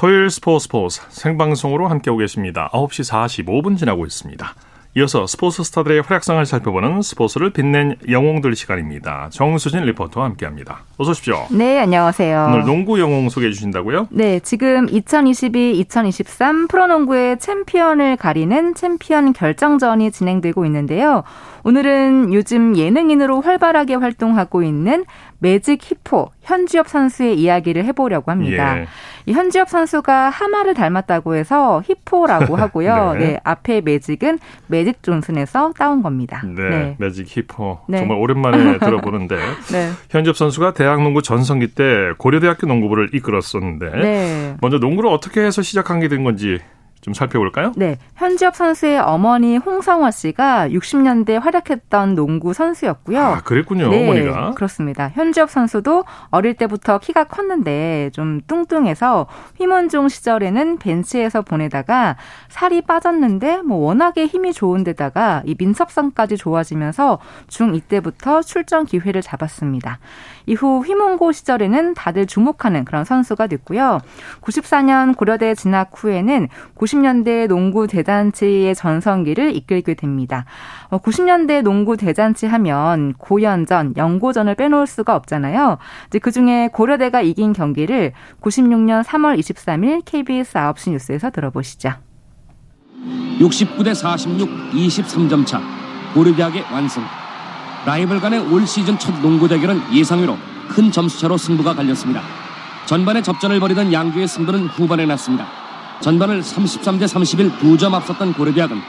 토요일 0.00 0.30
스포츠 0.30 0.62
스포츠 0.62 1.02
생방송으로 1.10 1.86
함께하고 1.88 2.20
계십니다. 2.20 2.70
9시 2.72 3.44
45분 3.44 3.76
지나고 3.76 4.06
있습니다. 4.06 4.54
이어서 4.96 5.26
스포츠 5.26 5.62
스타들의 5.62 6.00
활약상을 6.00 6.46
살펴보는 6.46 7.02
스포츠를 7.02 7.50
빛낸 7.50 7.96
영웅들 8.08 8.56
시간입니다. 8.56 9.28
정수진 9.30 9.82
리포터와 9.82 10.24
함께합니다. 10.24 10.84
어서 10.96 11.10
오십시오. 11.10 11.46
네, 11.50 11.78
안녕하세요. 11.78 12.46
오늘 12.48 12.64
농구 12.64 12.98
영웅 12.98 13.28
소개해 13.28 13.52
주신다고요? 13.52 14.08
네, 14.10 14.40
지금 14.40 14.86
2022-2023 14.86 16.70
프로농구의 16.70 17.38
챔피언을 17.38 18.16
가리는 18.16 18.74
챔피언 18.74 19.34
결정전이 19.34 20.12
진행되고 20.12 20.64
있는데요. 20.64 21.24
오늘은 21.62 22.32
요즘 22.32 22.74
예능인으로 22.74 23.42
활발하게 23.42 23.96
활동하고 23.96 24.62
있는 24.62 25.04
매직 25.40 25.80
히포 25.82 26.30
현주엽 26.42 26.88
선수의 26.88 27.38
이야기를 27.40 27.84
해보려고 27.86 28.30
합니다. 28.30 28.78
예. 28.78 28.86
이 29.26 29.32
현주엽 29.32 29.68
선수가 29.70 30.28
하마를 30.30 30.74
닮았다고 30.74 31.34
해서 31.34 31.82
히포라고 31.86 32.56
하고요. 32.56 33.14
네. 33.14 33.18
네. 33.18 33.40
앞에 33.44 33.80
매직은 33.80 34.38
매직 34.66 35.02
존슨에서 35.02 35.72
따온 35.78 36.02
겁니다. 36.02 36.42
네, 36.44 36.68
네. 36.68 36.96
매직 36.98 37.26
히포 37.28 37.80
네. 37.88 37.98
정말 37.98 38.18
오랜만에 38.18 38.78
들어보는데 38.80 39.36
네. 39.72 39.90
현주엽 40.10 40.36
선수가 40.36 40.74
대학 40.74 41.02
농구 41.02 41.22
전성기 41.22 41.68
때 41.68 42.10
고려대학교 42.18 42.66
농구부를 42.66 43.10
이끌었었는데 43.14 43.90
네. 43.90 44.56
먼저 44.60 44.78
농구를 44.78 45.08
어떻게 45.10 45.40
해서 45.40 45.62
시작한 45.62 46.00
게 46.00 46.10
된 46.10 46.24
건지 46.24 46.58
좀 47.00 47.14
살펴볼까요? 47.14 47.72
네. 47.76 47.96
현지엽 48.16 48.54
선수의 48.54 48.98
어머니 48.98 49.56
홍성화 49.56 50.10
씨가 50.10 50.68
60년대 50.68 51.40
활약했던 51.40 52.14
농구 52.14 52.52
선수였고요. 52.52 53.20
아, 53.20 53.40
그랬군요. 53.40 53.88
네, 53.88 54.02
어머니가. 54.04 54.52
그렇습니다. 54.52 55.08
현지엽 55.08 55.50
선수도 55.50 56.04
어릴 56.30 56.54
때부터 56.54 56.98
키가 56.98 57.24
컸는데 57.24 58.10
좀 58.12 58.40
뚱뚱해서 58.46 59.26
휘문종 59.56 60.08
시절에는 60.08 60.78
벤치에서 60.78 61.42
보내다가 61.42 62.16
살이 62.48 62.82
빠졌는데 62.82 63.62
뭐 63.62 63.78
워낙에 63.78 64.26
힘이 64.26 64.52
좋은 64.52 64.84
데다가 64.84 65.42
이 65.46 65.54
민첩성까지 65.58 66.36
좋아지면서 66.36 67.18
중2 67.48 67.82
때부터 67.88 68.42
출전 68.42 68.84
기회를 68.84 69.22
잡았습니다. 69.22 69.98
이후 70.46 70.80
휘문고 70.80 71.32
시절에는 71.32 71.94
다들 71.94 72.26
주목하는 72.26 72.84
그런 72.84 73.04
선수가 73.04 73.46
됐고요. 73.46 74.00
94년 74.40 75.16
고려대 75.16 75.54
진학 75.54 75.90
후에는 75.94 76.48
90년대 76.90 77.46
농구 77.46 77.86
대잔치의 77.86 78.74
전성기를 78.74 79.54
이끌게 79.54 79.94
됩니다. 79.94 80.44
90년대 80.90 81.60
어, 81.60 81.62
농구 81.62 81.96
대잔치 81.96 82.46
하면 82.46 83.14
고연전, 83.14 83.94
연고전을 83.96 84.56
빼놓을 84.56 84.86
수가 84.86 85.14
없잖아요. 85.14 85.78
이제 86.08 86.18
그 86.18 86.32
중에 86.32 86.68
고려대가 86.72 87.22
이긴 87.22 87.52
경기를 87.52 88.12
96년 88.40 89.04
3월 89.04 89.38
23일 89.38 90.02
KBS 90.04 90.54
9시 90.54 90.90
뉴스에서 90.90 91.30
들어보시죠. 91.30 91.92
69대 93.38 93.94
46, 93.94 94.48
23점 94.72 95.46
차. 95.46 95.60
고려대학의 96.14 96.64
완승. 96.72 97.02
라이벌 97.86 98.20
간의 98.20 98.40
올 98.52 98.66
시즌 98.66 98.98
첫 98.98 99.14
농구 99.22 99.48
대결은 99.48 99.80
예상외로 99.92 100.36
큰 100.68 100.90
점수차로 100.90 101.38
승부가 101.38 101.74
갈렸습니다. 101.74 102.20
전반에 102.86 103.22
접전을 103.22 103.60
벌이던 103.60 103.92
양주의 103.92 104.26
승부는 104.26 104.66
후반에 104.66 105.06
났습니다. 105.06 105.59
전반을 106.00 106.42
33대 106.42 107.06
31 107.06 107.58
두 107.58 107.76
점 107.76 107.94
앞섰던 107.94 108.32
고려대학은 108.34 108.80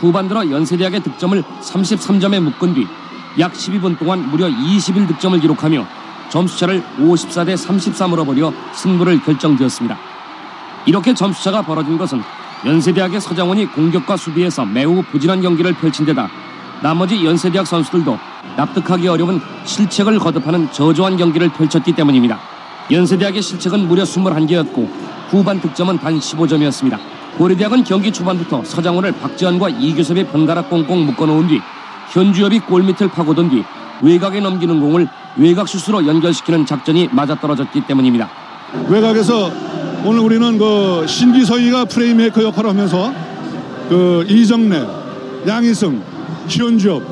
후반 0.00 0.28
들어 0.28 0.48
연세대학의 0.48 1.02
득점을 1.02 1.42
33점에 1.42 2.40
묶은 2.40 2.74
뒤 2.74 2.86
약 3.38 3.52
12분 3.52 3.96
동안 3.98 4.30
무려 4.30 4.48
21 4.48 5.06
득점을 5.06 5.38
기록하며 5.40 5.86
점수차를 6.30 6.82
54대 6.98 7.54
33으로 7.54 8.26
벌여 8.26 8.52
승부를 8.74 9.22
결정되었습니다. 9.22 9.96
이렇게 10.86 11.14
점수차가 11.14 11.62
벌어진 11.62 11.96
것은 11.98 12.22
연세대학의 12.64 13.20
서장원이 13.20 13.66
공격과 13.66 14.16
수비에서 14.16 14.64
매우 14.64 15.02
부진한 15.02 15.40
경기를 15.40 15.72
펼친 15.74 16.04
데다 16.04 16.28
나머지 16.82 17.24
연세대학 17.24 17.66
선수들도 17.66 18.18
납득하기 18.56 19.06
어려운 19.06 19.40
실책을 19.64 20.18
거듭하는 20.18 20.72
저조한 20.72 21.16
경기를 21.16 21.48
펼쳤기 21.50 21.92
때문입니다. 21.92 22.40
연세대학의 22.90 23.40
실책은 23.42 23.86
무려 23.86 24.02
21개였고 24.02 25.07
후반 25.28 25.60
득점은 25.60 25.98
단 25.98 26.18
15점이었습니다. 26.18 26.98
고려대학은 27.36 27.84
경기 27.84 28.10
초반부터 28.10 28.64
서장훈을 28.64 29.12
박지원과 29.12 29.68
이규섭이 29.70 30.24
번갈아 30.26 30.62
꽁꽁 30.64 31.06
묶어놓은 31.06 31.48
뒤 31.48 31.60
현주엽이 32.12 32.60
골밑을 32.60 33.08
파고든 33.10 33.50
뒤 33.50 33.62
외곽에 34.02 34.40
넘기는 34.40 34.80
공을 34.80 35.06
외곽 35.36 35.68
슛으로 35.68 36.06
연결시키는 36.06 36.66
작전이 36.66 37.08
맞아떨어졌기 37.12 37.82
때문입니다. 37.86 38.28
외곽에서 38.88 39.50
오늘 40.04 40.20
우리는 40.20 40.58
그 40.58 41.04
신기서희가 41.06 41.84
프레임메이커 41.86 42.42
역할을 42.44 42.70
하면서 42.70 43.12
그 43.88 44.24
이정래, 44.28 44.86
양희승, 45.46 46.02
지원주업 46.48 47.02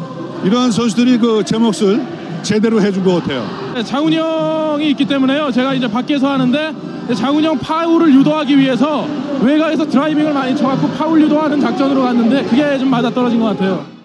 이러한 0.44 0.70
선수들이 0.70 1.18
그 1.18 1.42
제 1.44 1.58
몫을 1.58 2.04
제대로 2.42 2.80
해준 2.80 3.02
것 3.04 3.14
같아요. 3.14 3.44
네, 3.74 3.82
장훈이 3.82 4.16
형이 4.16 4.90
있기 4.90 5.04
때문에요. 5.04 5.50
제가 5.50 5.74
이제 5.74 5.88
밖에서 5.90 6.30
하는데 6.30 6.72
장훈이 7.14 7.46
형 7.46 7.58
파울을 7.58 8.12
유도하기 8.14 8.58
위해서 8.58 9.06
외곽에서 9.40 9.86
드라이빙을 9.86 10.32
많이 10.32 10.56
쳐갖고 10.56 10.88
파울 10.90 11.20
유도하는 11.22 11.60
작전으로 11.60 12.02
갔는데 12.02 12.44
그게 12.44 12.78
좀 12.78 12.90
맞아떨어진 12.90 13.38
것 13.38 13.46
같아요. 13.46 13.95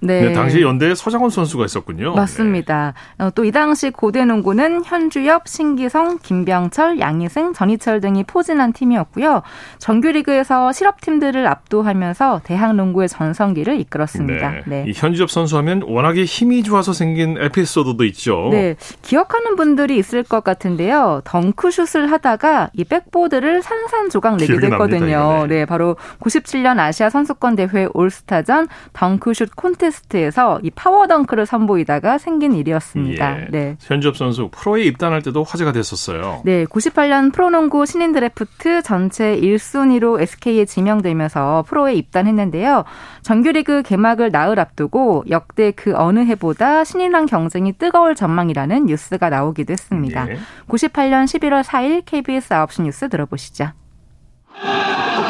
네. 0.00 0.28
네. 0.28 0.32
당시 0.32 0.62
연대에 0.62 0.94
서장훈 0.94 1.30
선수가 1.30 1.64
있었군요. 1.64 2.14
맞습니다. 2.14 2.94
네. 3.18 3.24
어, 3.24 3.30
또 3.30 3.45
이 3.45 3.50
당시 3.50 3.90
고대농구는 3.90 4.84
현주엽, 4.84 5.48
신기성, 5.48 6.18
김병철, 6.22 7.00
양희승, 7.00 7.52
전희철 7.52 8.00
등이 8.00 8.24
포진한 8.24 8.72
팀이었고요. 8.72 9.42
정규리그에서 9.78 10.72
실업팀들을 10.72 11.46
압도하면서 11.46 12.42
대학농구의 12.44 13.08
전성기를 13.08 13.80
이끌었습니다. 13.80 14.50
네. 14.50 14.62
네. 14.66 14.84
이 14.86 14.92
현주엽 14.94 15.30
선수 15.30 15.56
하면 15.58 15.82
워낙에 15.84 16.24
힘이 16.24 16.62
좋아서 16.62 16.92
생긴 16.92 17.36
에피소드도 17.38 18.04
있죠. 18.04 18.48
네. 18.50 18.76
기억하는 19.02 19.56
분들이 19.56 19.98
있을 19.98 20.22
것 20.22 20.44
같은데요. 20.44 21.22
덩크슛을 21.24 22.10
하다가 22.12 22.70
이 22.74 22.84
백보드를 22.84 23.62
산산조각 23.62 24.36
내게 24.36 24.58
됐거든요. 24.58 25.46
네. 25.48 25.64
바로 25.64 25.96
97년 26.20 26.78
아시아 26.78 27.10
선수권 27.10 27.56
대회 27.56 27.88
올스타전 27.92 28.68
덩크슛 28.92 29.56
콘테스트 29.56 29.87
콘테스트에서 29.88 30.60
이 30.62 30.70
파워 30.70 31.06
덩크를 31.06 31.46
선보이다가 31.46 32.18
생긴 32.18 32.52
일이었습니다. 32.54 33.40
예. 33.40 33.46
네. 33.50 33.76
현주엽 33.80 34.16
선수 34.16 34.48
프로에 34.50 34.82
입단할 34.84 35.22
때도 35.22 35.42
화제가 35.44 35.72
됐었어요. 35.72 36.42
네, 36.44 36.64
98년 36.64 37.32
프로농구 37.32 37.86
신인 37.86 38.12
드래프트 38.12 38.82
전체 38.82 39.38
1순위로 39.40 40.20
SK에 40.20 40.64
지명되면서 40.64 41.64
프로에 41.66 41.94
입단했는데요. 41.94 42.84
정규리그 43.22 43.82
개막을 43.82 44.30
나흘 44.30 44.60
앞두고 44.60 45.24
역대 45.30 45.70
그 45.72 45.94
어느 45.96 46.20
해보다 46.20 46.84
신인왕 46.84 47.26
경쟁이 47.26 47.72
뜨거울 47.72 48.14
전망이라는 48.14 48.86
뉴스가 48.86 49.30
나오기도 49.30 49.72
했습니다. 49.72 50.28
예. 50.30 50.38
98년 50.68 51.24
11월 51.24 51.62
4일 51.62 52.02
KBS 52.04 52.50
9시 52.50 52.82
뉴스 52.82 53.08
들어보시죠. 53.08 53.72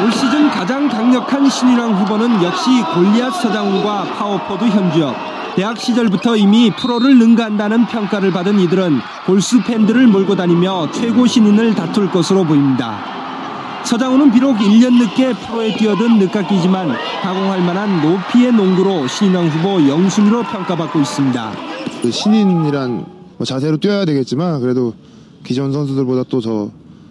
올 0.01 0.11
시즌 0.13 0.49
가장 0.49 0.87
강력한 0.87 1.49
신인왕 1.49 1.93
후보는 2.01 2.41
역시 2.41 2.69
골리앗 2.93 3.33
서장훈과 3.41 4.03
파워포워드 4.15 4.65
현주엽. 4.65 5.15
대학 5.55 5.77
시절부터 5.77 6.37
이미 6.37 6.71
프로를 6.73 7.17
능가한다는 7.19 7.85
평가를 7.87 8.31
받은 8.31 8.59
이들은 8.61 8.99
골수 9.25 9.61
팬들을 9.63 10.07
몰고 10.07 10.35
다니며 10.35 10.89
최고 10.91 11.25
신인을 11.25 11.75
다툴 11.75 12.09
것으로 12.09 12.45
보입니다. 12.45 12.99
서장훈은 13.83 14.31
비록 14.31 14.55
1년 14.57 14.99
늦게 14.99 15.33
프로에 15.33 15.75
뛰어든 15.75 16.19
늦깎이지만 16.19 16.95
가공할 17.21 17.61
만한 17.61 18.01
높이의 18.01 18.53
농구로 18.53 19.07
신인왕 19.07 19.47
후보 19.47 19.85
영순위로 19.85 20.43
평가받고 20.43 20.99
있습니다. 20.99 21.51
그 22.01 22.11
신인이란 22.11 23.05
뭐 23.37 23.45
자세로 23.45 23.77
뛰어야 23.77 24.05
되겠지만 24.05 24.61
그래도 24.61 24.93
기존 25.43 25.73
선수들보다 25.73 26.23
또 26.29 26.39
더 26.39 26.69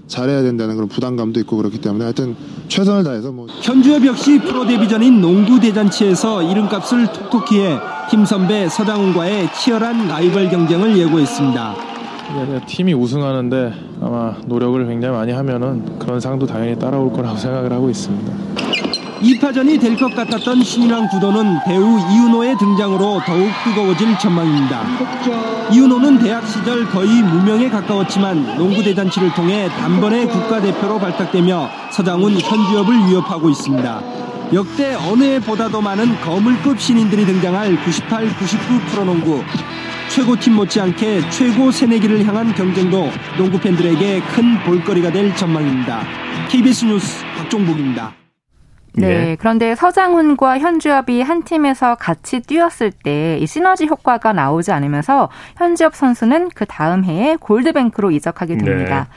잘해야 0.09 0.43
된다는 0.43 0.75
그런 0.75 0.89
부담감도 0.89 1.39
있고 1.41 1.57
그렇기 1.59 1.81
때문에 1.81 2.05
하여튼 2.05 2.35
최선을 2.69 3.05
다해서 3.05 3.31
뭐 3.31 3.47
현주엽 3.63 4.05
역시 4.07 4.41
프로 4.41 4.67
데뷔 4.67 4.89
전인 4.89 5.21
농구 5.21 5.61
대잔치에서 5.61 6.43
이름값을 6.43 7.13
톡톡히 7.13 7.61
해 7.61 7.79
팀 8.09 8.25
선배 8.25 8.67
서장훈과의 8.71 9.53
치열한 9.53 10.09
라이벌 10.09 10.49
경쟁을 10.49 10.97
예고했습니다. 10.97 11.75
팀이 12.67 12.95
우승하는데 12.95 13.73
아마 14.01 14.35
노력을 14.47 14.87
굉장히 14.87 15.15
많이 15.15 15.33
하면은 15.33 15.99
그런 15.99 16.19
상도 16.19 16.47
당연히 16.47 16.79
따라올 16.79 17.13
거라고 17.13 17.37
생각을 17.39 17.71
하고 17.71 17.91
있습니다. 17.91 18.48
2파전이 19.23 19.81
될 19.81 19.97
것 19.97 20.15
같았던 20.15 20.63
신인왕 20.63 21.09
구도는 21.09 21.59
배우 21.65 21.99
이윤호의 21.99 22.57
등장으로 22.57 23.21
더욱 23.27 23.49
뜨거워질 23.65 24.17
전망입니다. 24.19 24.83
이윤호는 25.73 26.21
대학 26.21 26.47
시절 26.47 26.85
거의 26.89 27.23
무명에 27.23 27.69
가까웠지만 27.69 28.57
농구 28.57 28.83
대잔치를 28.83 29.35
통해 29.35 29.69
단번에 29.69 30.27
국가대표로 30.27 30.99
발탁되며 30.99 31.69
서장훈 31.91 32.39
현주엽을 32.41 33.09
위협하고 33.09 33.51
있습니다. 33.51 34.03
역대 34.55 34.95
어느 34.95 35.25
해보다도 35.25 35.81
많은 35.81 36.21
거물급 36.21 36.81
신인들이 36.81 37.27
등장할 37.27 37.77
98, 37.85 38.29
99 38.37 38.81
프로농구. 38.91 39.43
최고팀 40.11 40.55
못지않게 40.55 41.29
최고 41.31 41.71
새내기를 41.71 42.25
향한 42.25 42.55
경쟁도 42.55 43.11
농구 43.37 43.59
팬들에게 43.59 44.21
큰 44.21 44.63
볼거리가 44.65 45.11
될 45.13 45.35
전망입니다. 45.37 46.03
KBS 46.49 46.87
뉴스 46.87 47.25
박종복입니다. 47.37 48.28
네. 49.01 49.07
네. 49.07 49.37
그런데 49.39 49.75
서장훈과 49.75 50.59
현주엽이 50.59 51.23
한 51.23 51.43
팀에서 51.43 51.95
같이 51.95 52.41
뛰었을 52.41 52.93
때 52.93 53.19
이 53.39 53.47
시너지 53.47 53.87
효과가 53.87 54.33
나오지 54.33 54.73
않으면서 54.73 55.29
현주엽 55.57 55.95
선수는 55.95 56.51
그 56.55 56.67
다음 56.67 57.05
해에 57.05 57.37
골드뱅크로 57.37 58.11
이적하게 58.11 58.59
됩니다. 58.59 59.07
네. 59.11 59.17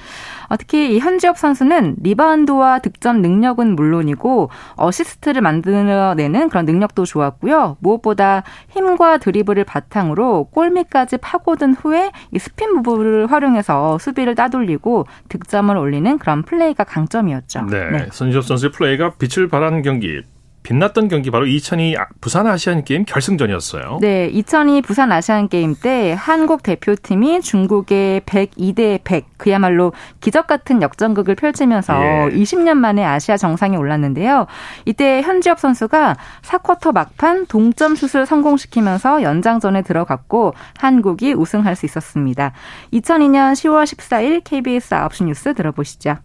어, 0.51 0.57
특히 0.57 0.93
이 0.93 0.99
현주엽 0.99 1.37
선수는 1.37 1.95
리바운드와 2.01 2.79
득점 2.79 3.21
능력은 3.21 3.73
물론이고 3.73 4.49
어시스트를 4.75 5.41
만들어내는 5.41 6.49
그런 6.49 6.65
능력도 6.65 7.05
좋았고요. 7.05 7.77
무엇보다 7.79 8.43
힘과 8.71 9.19
드리블을 9.19 9.63
바탕으로 9.63 10.49
골밑까지 10.51 11.17
파고든 11.17 11.75
후에 11.75 12.11
이 12.31 12.39
spin 12.39 12.73
move를 12.73 13.31
활용해서 13.31 13.97
수비를 13.97 14.35
따돌리고 14.35 15.05
득점을 15.29 15.75
올리는 15.77 16.17
그런 16.17 16.43
플레이가 16.43 16.83
강점이었죠. 16.83 17.67
네, 17.69 17.89
네. 17.89 18.07
현주엽 18.11 18.43
선수의 18.43 18.73
플레이가 18.73 19.11
빛을 19.11 19.47
발하는 19.47 19.81
경기 19.83 20.21
빛났던 20.63 21.07
경기 21.07 21.31
바로 21.31 21.47
2002 21.47 21.95
부산 22.21 22.47
아시안 22.47 22.83
게임 22.83 23.03
결승전이었어요. 23.05 23.97
네, 24.01 24.27
2002 24.27 24.81
부산 24.81 25.11
아시안 25.11 25.49
게임 25.49 25.75
때 25.75 26.15
한국 26.17 26.63
대표팀이 26.63 27.41
중국에 27.41 28.21
102대 28.21 29.03
100 29.03 29.25
그야말로 29.37 29.91
기적 30.19 30.47
같은 30.47 30.81
역전극을 30.81 31.35
펼치면서 31.35 31.93
예. 32.01 32.29
20년 32.29 32.75
만에 32.75 33.03
아시아 33.03 33.37
정상에 33.37 33.75
올랐는데요. 33.75 34.45
이때 34.85 35.21
현지엽 35.21 35.59
선수가 35.59 36.17
4쿼터 36.43 36.93
막판 36.93 37.47
동점 37.47 37.95
슛을 37.95 38.25
성공시키면서 38.25 39.23
연장전에 39.23 39.81
들어갔고 39.81 40.53
한국이 40.77 41.33
우승할 41.33 41.75
수 41.75 41.85
있었습니다. 41.85 42.51
2002년 42.93 43.53
10월 43.53 43.83
14일 43.83 44.41
KBS 44.43 44.89
9시 44.89 45.25
뉴스 45.25 45.53
들어보시죠. 45.53 46.17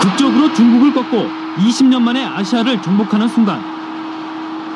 극적으로 0.00 0.52
중국을 0.52 0.94
꺾고 0.94 1.47
20년 1.58 2.02
만에 2.02 2.24
아시아를 2.24 2.80
정복하는 2.82 3.28
순간 3.28 3.60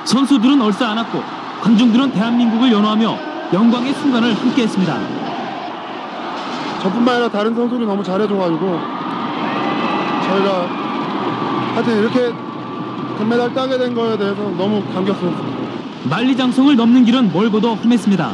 선수들은 0.05 0.61
얼싸 0.61 0.90
안았고 0.90 1.23
관중들은 1.62 2.12
대한민국을 2.12 2.73
연호하며 2.73 3.18
영광의 3.53 3.95
순간을 3.95 4.35
함께했습니다. 4.35 4.99
저뿐만 6.83 7.14
아니라 7.14 7.29
다른 7.29 7.55
선수들이 7.55 7.87
너무 7.87 8.03
잘해줘가지고 8.03 8.81
저희가 10.27 10.66
하여튼 11.75 11.99
이렇게 12.01 12.33
금메달 13.18 13.55
따게 13.55 13.79
된 13.79 13.95
거에 13.95 14.16
대해서 14.16 14.42
너무 14.59 14.83
감격스럽습니다. 14.92 15.62
만리장성을 16.11 16.75
넘는 16.75 17.05
길은 17.05 17.33
멀고도 17.33 17.77
험했습니다. 17.77 18.33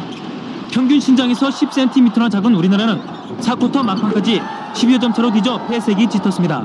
평균 0.71 0.99
신장에서 1.01 1.49
10cm나 1.49 2.31
작은 2.31 2.55
우리나라는 2.55 3.01
4쿼터 3.41 3.83
막판까지 3.83 4.41
12여 4.73 5.01
점 5.01 5.13
차로 5.13 5.31
뒤져 5.33 5.61
패색이 5.67 6.09
짙었습니다. 6.09 6.65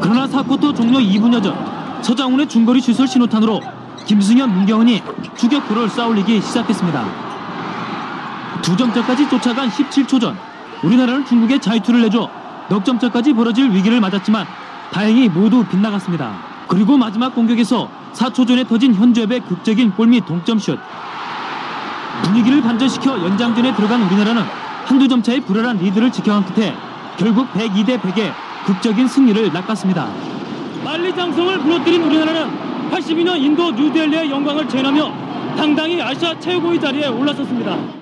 그러나 0.00 0.26
4쿼터 0.26 0.74
종료 0.74 0.98
2분여 0.98 1.42
전 1.42 2.02
서장훈의 2.02 2.48
중거리 2.48 2.80
슛을 2.80 3.06
신호탄으로 3.06 3.60
김승현, 4.06 4.52
문경은이 4.52 5.02
추격골을 5.36 5.90
쌓올리기 5.90 6.40
시작했습니다. 6.40 7.04
두 8.62 8.76
점차까지 8.76 9.28
쫓아간 9.28 9.68
17초 9.68 10.20
전 10.20 10.36
우리나라는 10.82 11.24
중국에 11.26 11.58
자유투를 11.58 12.02
내줘 12.02 12.28
넉점차까지 12.70 13.34
벌어질 13.34 13.70
위기를 13.70 14.00
맞았지만 14.00 14.46
다행히 14.90 15.28
모두 15.28 15.64
빗나갔습니다. 15.64 16.32
그리고 16.68 16.96
마지막 16.96 17.34
공격에서 17.34 17.88
4초 18.14 18.46
전에 18.46 18.64
터진 18.64 18.94
현주엽의 18.94 19.40
극적인 19.40 19.92
골밑 19.92 20.26
동점슛 20.26 20.78
분위기를 22.22 22.62
반전시켜 22.62 23.22
연장전에 23.22 23.74
들어간 23.74 24.02
우리나라는 24.02 24.42
한두 24.84 25.08
점 25.08 25.22
차의 25.22 25.40
불안한 25.40 25.78
리드를 25.78 26.10
지켜간 26.10 26.44
끝에 26.44 26.74
결국 27.16 27.52
102대 27.52 28.00
100의 28.00 28.49
극적인 28.66 29.08
승리를 29.08 29.52
낚았습니다. 29.52 30.08
만리장성을 30.84 31.58
무너뜨린 31.58 32.02
우리나라는 32.02 32.90
82년 32.90 33.36
인도 33.36 33.70
뉴델리의 33.70 34.30
영광을 34.30 34.68
재현하며 34.68 35.56
당당히 35.56 36.00
아시아 36.00 36.38
최고의 36.38 36.80
자리에 36.80 37.06
올라섰습니다. 37.08 38.00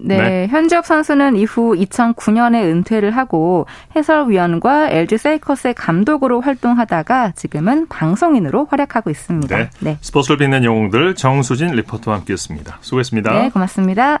네, 0.00 0.16
네. 0.16 0.46
현지엽 0.48 0.86
선수는 0.86 1.36
이후 1.36 1.74
2009년에 1.76 2.62
은퇴를 2.62 3.10
하고 3.16 3.66
해설위원과 3.96 4.90
LG 4.90 5.18
세이커스의 5.18 5.74
감독으로 5.74 6.40
활동하다가 6.40 7.32
지금은 7.32 7.88
방송인으로 7.88 8.68
활약하고 8.70 9.10
있습니다. 9.10 9.56
네. 9.56 9.70
네. 9.80 9.98
스포츠를 10.00 10.38
빛낸 10.38 10.64
영웅들 10.64 11.16
정수진 11.16 11.72
리포터와 11.72 12.18
함께했습니다. 12.18 12.78
수고했습니다. 12.80 13.32
네, 13.32 13.50
고맙습니다. 13.50 14.20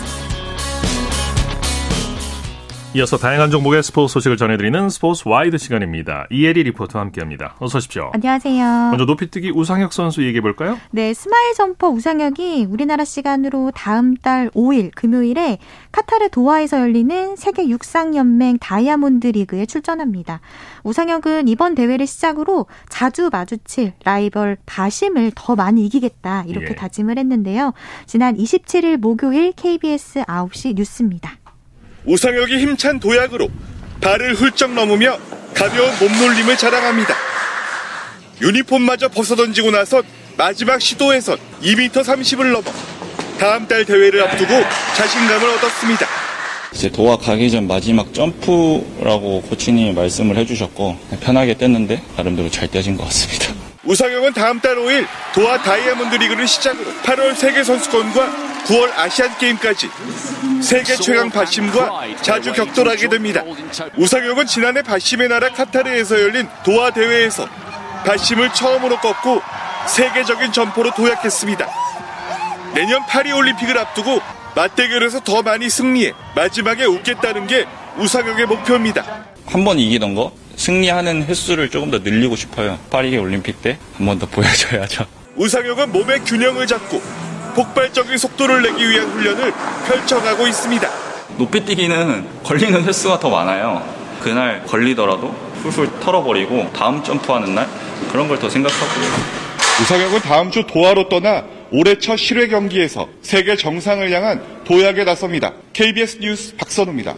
이어서 2.93 3.15
다양한 3.15 3.51
종목의 3.51 3.83
스포츠 3.83 4.11
소식을 4.11 4.35
전해드리는 4.35 4.89
스포츠 4.89 5.25
와이드 5.25 5.57
시간입니다. 5.57 6.27
이혜리 6.29 6.63
리포터와 6.63 7.05
함께합니다. 7.05 7.55
어서 7.59 7.77
오십시오. 7.77 8.11
안녕하세요. 8.13 8.89
먼저 8.89 9.05
높이뛰기 9.05 9.51
우상혁 9.51 9.93
선수 9.93 10.25
얘기해 10.25 10.41
볼까요? 10.41 10.77
네, 10.91 11.13
smile 11.13 11.53
jumper 11.53 11.87
우상혁이 11.87 12.65
우리나라 12.69 13.05
시간으로 13.05 13.71
다음 13.73 14.17
달 14.17 14.49
5일 14.49 14.91
금요일에 14.93 15.59
카타르 15.93 16.31
도하에서 16.31 16.81
열리는 16.81 17.37
세계 17.37 17.69
육상연맹 17.69 18.57
다이아몬드 18.59 19.27
리그에 19.27 19.65
출전합니다. 19.65 20.41
우상혁은 20.83 21.47
이번 21.47 21.75
대회를 21.75 22.05
시작으로 22.05 22.65
자주 22.89 23.29
마주칠 23.31 23.93
라이벌 24.03 24.57
바심을 24.65 25.31
더 25.33 25.55
많이 25.55 25.85
이기겠다 25.85 26.43
이렇게 26.45 26.71
예. 26.71 26.75
다짐을 26.75 27.17
했는데요. 27.17 27.71
지난 28.05 28.35
27일 28.35 28.97
목요일 28.97 29.53
KBS 29.53 30.23
9시 30.23 30.75
뉴스입니다. 30.75 31.40
우상혁이 32.05 32.57
힘찬 32.57 32.99
도약으로 32.99 33.49
발을 34.01 34.33
훌쩍 34.33 34.73
넘으며 34.73 35.17
가벼운 35.53 35.91
몸놀림을 35.99 36.57
자랑합니다. 36.57 37.15
유니폼마저 38.41 39.09
벗어던지고 39.09 39.71
나서 39.71 40.01
마지막 40.37 40.81
시도에선 40.81 41.37
2m 41.61 41.91
30을 41.91 42.51
넘어 42.51 42.63
다음 43.37 43.67
달 43.67 43.85
대회를 43.85 44.23
앞두고 44.23 44.53
자신감을 44.95 45.49
얻었습니다. 45.57 46.07
이제 46.73 46.89
도하 46.89 47.17
가기 47.17 47.51
전 47.51 47.67
마지막 47.67 48.13
점프라고 48.13 49.41
코치님이 49.49 49.93
말씀을 49.93 50.37
해주셨고 50.37 50.97
편하게 51.19 51.53
뗐는데 51.53 52.01
나름대로 52.15 52.49
잘 52.49 52.67
떼진 52.67 52.97
것 52.97 53.03
같습니다. 53.05 53.53
우상혁은 53.83 54.33
다음 54.33 54.59
달 54.59 54.75
5일 54.77 55.05
도하 55.33 55.61
다이아몬드 55.61 56.15
리그를 56.15 56.47
시작으로 56.47 56.91
8월 57.03 57.35
세계 57.35 57.63
선수권과 57.63 58.50
9월 58.65 58.91
아시안 58.97 59.37
게임까지 59.37 59.89
세계 60.61 60.95
최강 60.95 61.29
바심과 61.29 62.01
자주 62.21 62.53
격돌하게 62.53 63.09
됩니다. 63.09 63.41
우상혁은 63.97 64.45
지난해 64.45 64.81
바심의 64.81 65.27
나라 65.29 65.49
카타르에서 65.49 66.21
열린 66.21 66.47
도하 66.63 66.91
대회에서 66.91 67.47
바심을 68.05 68.53
처음으로 68.53 68.99
꺾고 68.99 69.41
세계적인 69.87 70.51
점포로 70.51 70.91
도약했습니다. 70.93 71.67
내년 72.75 73.05
파리 73.05 73.31
올림픽을 73.31 73.77
앞두고 73.77 74.21
맞대결에서 74.55 75.21
더 75.21 75.41
많이 75.41 75.69
승리해 75.69 76.13
마지막에 76.35 76.85
웃겠다는 76.85 77.47
게 77.47 77.65
우상혁의 77.97 78.45
목표입니다. 78.45 79.25
한 79.47 79.65
번 79.65 79.79
이기던 79.79 80.15
거 80.15 80.31
승리하는 80.55 81.23
횟수를 81.25 81.69
조금 81.69 81.91
더 81.91 81.97
늘리고 81.99 82.35
싶어요. 82.35 82.77
파리 82.89 83.17
올림픽 83.17 83.61
때 83.61 83.77
한 83.97 84.05
번 84.07 84.19
더 84.19 84.25
보여줘야죠. 84.27 85.05
우상혁은 85.35 85.91
몸의 85.91 86.19
균형을 86.23 86.67
잡고 86.67 87.01
폭발적인 87.53 88.17
속도를 88.17 88.61
내기 88.63 88.89
위한 88.89 89.07
훈련을 89.09 89.53
펼쳐가고 89.87 90.47
있습니다. 90.47 90.89
높이 91.37 91.63
뛰기는 91.63 92.25
걸리는 92.43 92.83
횟수가 92.83 93.19
더 93.19 93.29
많아요. 93.29 93.83
그날 94.21 94.63
걸리더라도 94.65 95.33
풀풀 95.63 95.99
털어버리고 95.99 96.71
다음 96.73 97.03
점프하는 97.03 97.55
날 97.55 97.67
그런 98.11 98.27
걸 98.27 98.37
더 98.39 98.49
생각하고요. 98.49 99.05
우상혁은 99.81 100.19
다음 100.21 100.51
주 100.51 100.65
도하로 100.67 101.09
떠나 101.09 101.43
올해 101.71 101.97
첫 101.97 102.17
실외 102.17 102.47
경기에서 102.47 103.07
세계 103.21 103.55
정상을 103.55 104.11
향한 104.11 104.41
도약에 104.65 105.03
나섭니다. 105.05 105.53
KBS 105.73 106.17
뉴스 106.19 106.55
박선우입니다. 106.57 107.15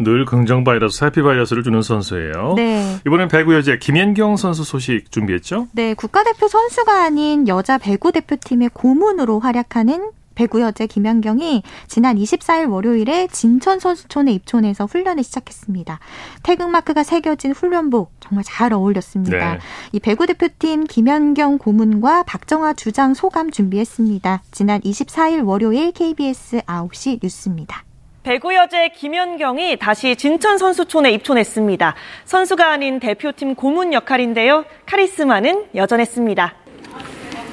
늘 0.00 0.24
긍정 0.24 0.64
바이러스, 0.64 1.04
해피 1.04 1.22
바이러스를 1.22 1.62
주는 1.62 1.82
선수예요. 1.82 2.54
네. 2.56 2.98
이번엔 3.06 3.28
배구 3.28 3.54
여제 3.54 3.78
김연경 3.78 4.36
선수 4.36 4.64
소식 4.64 5.12
준비했죠? 5.12 5.68
네, 5.72 5.92
국가대표 5.94 6.48
선수가 6.48 7.02
아닌 7.04 7.46
여자 7.46 7.76
배구 7.76 8.10
대표팀의 8.12 8.70
고문으로 8.72 9.40
활약하는 9.40 10.10
배구 10.34 10.62
여제 10.62 10.86
김연경이 10.86 11.62
지난 11.86 12.16
24일 12.16 12.70
월요일에 12.70 13.26
진천 13.30 13.78
선수촌에 13.78 14.32
입촌해서 14.32 14.86
훈련을 14.86 15.22
시작했습니다. 15.22 15.98
태극마크가 16.44 17.02
새겨진 17.02 17.52
훈련복 17.52 18.12
정말 18.20 18.42
잘 18.46 18.72
어울렸습니다. 18.72 19.54
네. 19.54 19.58
이 19.92 20.00
배구 20.00 20.26
대표팀 20.28 20.84
김연경 20.84 21.58
고문과 21.58 22.22
박정아 22.22 22.72
주장 22.72 23.12
소감 23.12 23.50
준비했습니다. 23.50 24.42
지난 24.50 24.80
24일 24.80 25.46
월요일 25.46 25.92
KBS 25.92 26.62
9시 26.62 27.18
뉴스입니다. 27.22 27.84
배구 28.22 28.54
여제 28.54 28.90
김연경이 28.90 29.78
다시 29.78 30.14
진천 30.14 30.58
선수촌에 30.58 31.10
입촌했습니다. 31.12 31.94
선수가 32.26 32.70
아닌 32.70 33.00
대표팀 33.00 33.54
고문 33.54 33.94
역할인데요. 33.94 34.66
카리스마는 34.84 35.68
여전했습니다. 35.74 36.54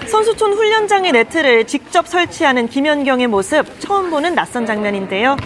선수촌 0.08 0.54
훈련장의 0.54 1.14
네트를 1.14 1.68
직접 1.68 2.06
설치하는 2.08 2.68
김연경의 2.68 3.28
모습 3.28 3.80
처음 3.80 4.10
보는 4.10 4.36
낯선 4.36 4.66
장면인데요. 4.66 5.38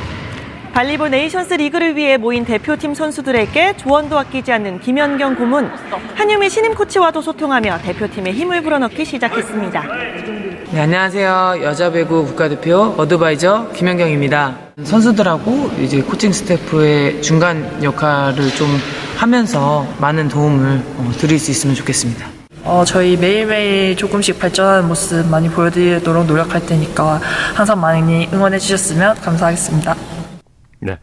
Volleyball 0.74 1.12
Nations 1.12 1.56
League를 1.56 1.98
위해 1.98 2.16
모인 2.16 2.46
대표팀 2.46 2.94
선수들에게 2.94 3.76
조언도 3.76 4.18
아끼지 4.18 4.54
않는 4.54 4.80
김연경 4.80 5.36
고문. 5.36 5.70
한유미 6.16 6.50
신임 6.50 6.74
코치와도 6.74 7.22
소통하며 7.22 7.80
대표팀에 7.80 8.32
힘을 8.32 8.62
불어넣기 8.62 9.04
시작했습니다. 9.04 9.84
네, 10.72 10.80
안녕하세요. 10.80 11.60
여자 11.64 11.92
배구 11.92 12.26
국가대표 12.28 12.96
어드바이저 12.98 13.72
김연경입니다. 13.76 14.56
선수들하고 14.84 15.72
이제 15.82 16.02
코칭 16.02 16.32
스태프의 16.32 17.22
중간 17.22 17.84
역할을 17.84 18.50
좀 18.52 18.70
하면서 19.18 19.86
많은 20.00 20.30
도움을 20.30 20.82
어, 20.98 21.12
드릴 21.18 21.38
수 21.38 21.52
있으면 21.52 21.76
좋겠습니다. 21.76 22.26
어, 22.64 22.86
저희 22.86 23.18
매일매일 23.18 23.98
조금씩 23.98 24.40
발전하는 24.40 24.88
모습 24.88 25.28
많이 25.28 25.50
보여드리도록 25.50 26.26
노력할 26.28 26.66
테니까 26.66 27.20
항상 27.54 27.82
많이 27.82 28.30
응원해 28.32 28.58
주셨으면 28.58 29.16
감사하겠습니다. 29.16 30.21
네. 30.82 30.98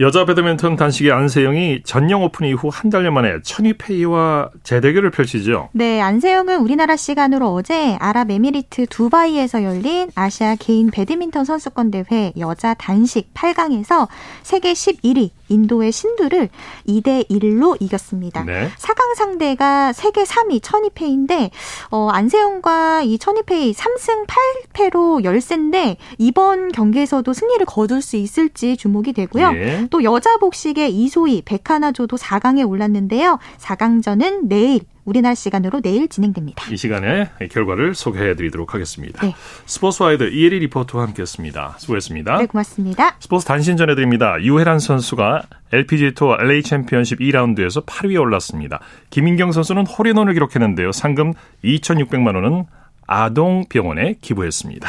여자 0.00 0.24
배드민턴 0.24 0.76
단식의 0.76 1.12
안세영이 1.12 1.82
전영 1.84 2.24
오픈 2.24 2.46
이후 2.46 2.70
한 2.72 2.88
달여 2.88 3.10
만에 3.10 3.42
천위페이와 3.42 4.48
재대결을 4.62 5.10
펼치죠. 5.10 5.68
네, 5.72 6.00
안세영은 6.00 6.60
우리나라 6.60 6.96
시간으로 6.96 7.52
어제 7.52 7.96
아랍에미리트 8.00 8.86
두바이에서 8.86 9.62
열린 9.62 10.10
아시아 10.14 10.56
개인 10.58 10.90
배드민턴 10.90 11.44
선수권 11.44 11.90
대회 11.90 12.32
여자 12.38 12.72
단식 12.72 13.34
8강에서 13.34 14.08
세계 14.42 14.72
11위 14.72 15.30
인도의 15.50 15.92
신두를 15.92 16.48
2대 16.88 17.28
1로 17.28 17.76
이겼습니다. 17.80 18.44
네. 18.44 18.70
4강 18.78 19.14
상대가 19.16 19.92
세계 19.92 20.22
3위 20.22 20.60
천위페이인데 20.62 21.50
어, 21.90 22.08
안세영과 22.10 23.02
이 23.02 23.18
천위페이 23.18 23.74
3승 23.74 24.26
8패로 24.72 25.24
열세인데 25.24 25.98
이번 26.18 26.72
경기에서도 26.72 27.30
승리를 27.32 27.66
거둘 27.66 28.00
수 28.00 28.16
있을지 28.16 28.76
주목이 28.76 29.12
되고요. 29.12 29.52
예. 29.54 29.86
또 29.90 30.02
여자 30.04 30.38
복식의 30.38 30.94
이소희, 30.94 31.42
백하나조도 31.42 32.16
4강에 32.16 32.66
올랐는데요. 32.68 33.38
4강전은 33.58 34.48
내일 34.48 34.80
우리나라 35.10 35.34
시간으로 35.34 35.80
내일 35.80 36.08
진행됩니다. 36.08 36.70
이 36.70 36.76
시간에 36.76 37.30
결과를 37.50 37.96
소개해 37.96 38.36
드리도록 38.36 38.74
하겠습니다. 38.74 39.26
네. 39.26 39.34
스포츠와이드 39.66 40.30
이혜리 40.32 40.60
리포터와 40.60 41.04
함께했습니다. 41.06 41.74
수고했습니다. 41.78 42.38
네, 42.38 42.46
고맙습니다. 42.46 43.16
스포츠 43.18 43.44
단신 43.44 43.76
전해드립니다. 43.76 44.40
유해란 44.40 44.78
선수가 44.78 45.42
LPGA 45.72 46.14
투어 46.14 46.36
LA 46.40 46.62
챔피언십 46.62 47.18
2라운드에서 47.18 47.84
8위에 47.84 48.20
올랐습니다. 48.20 48.78
김인경 49.10 49.50
선수는 49.50 49.84
홀인원을 49.86 50.32
기록했는데요. 50.34 50.92
상금 50.92 51.32
2,600만 51.64 52.36
원은 52.36 52.66
아동병원에 53.08 54.14
기부했습니다. 54.20 54.88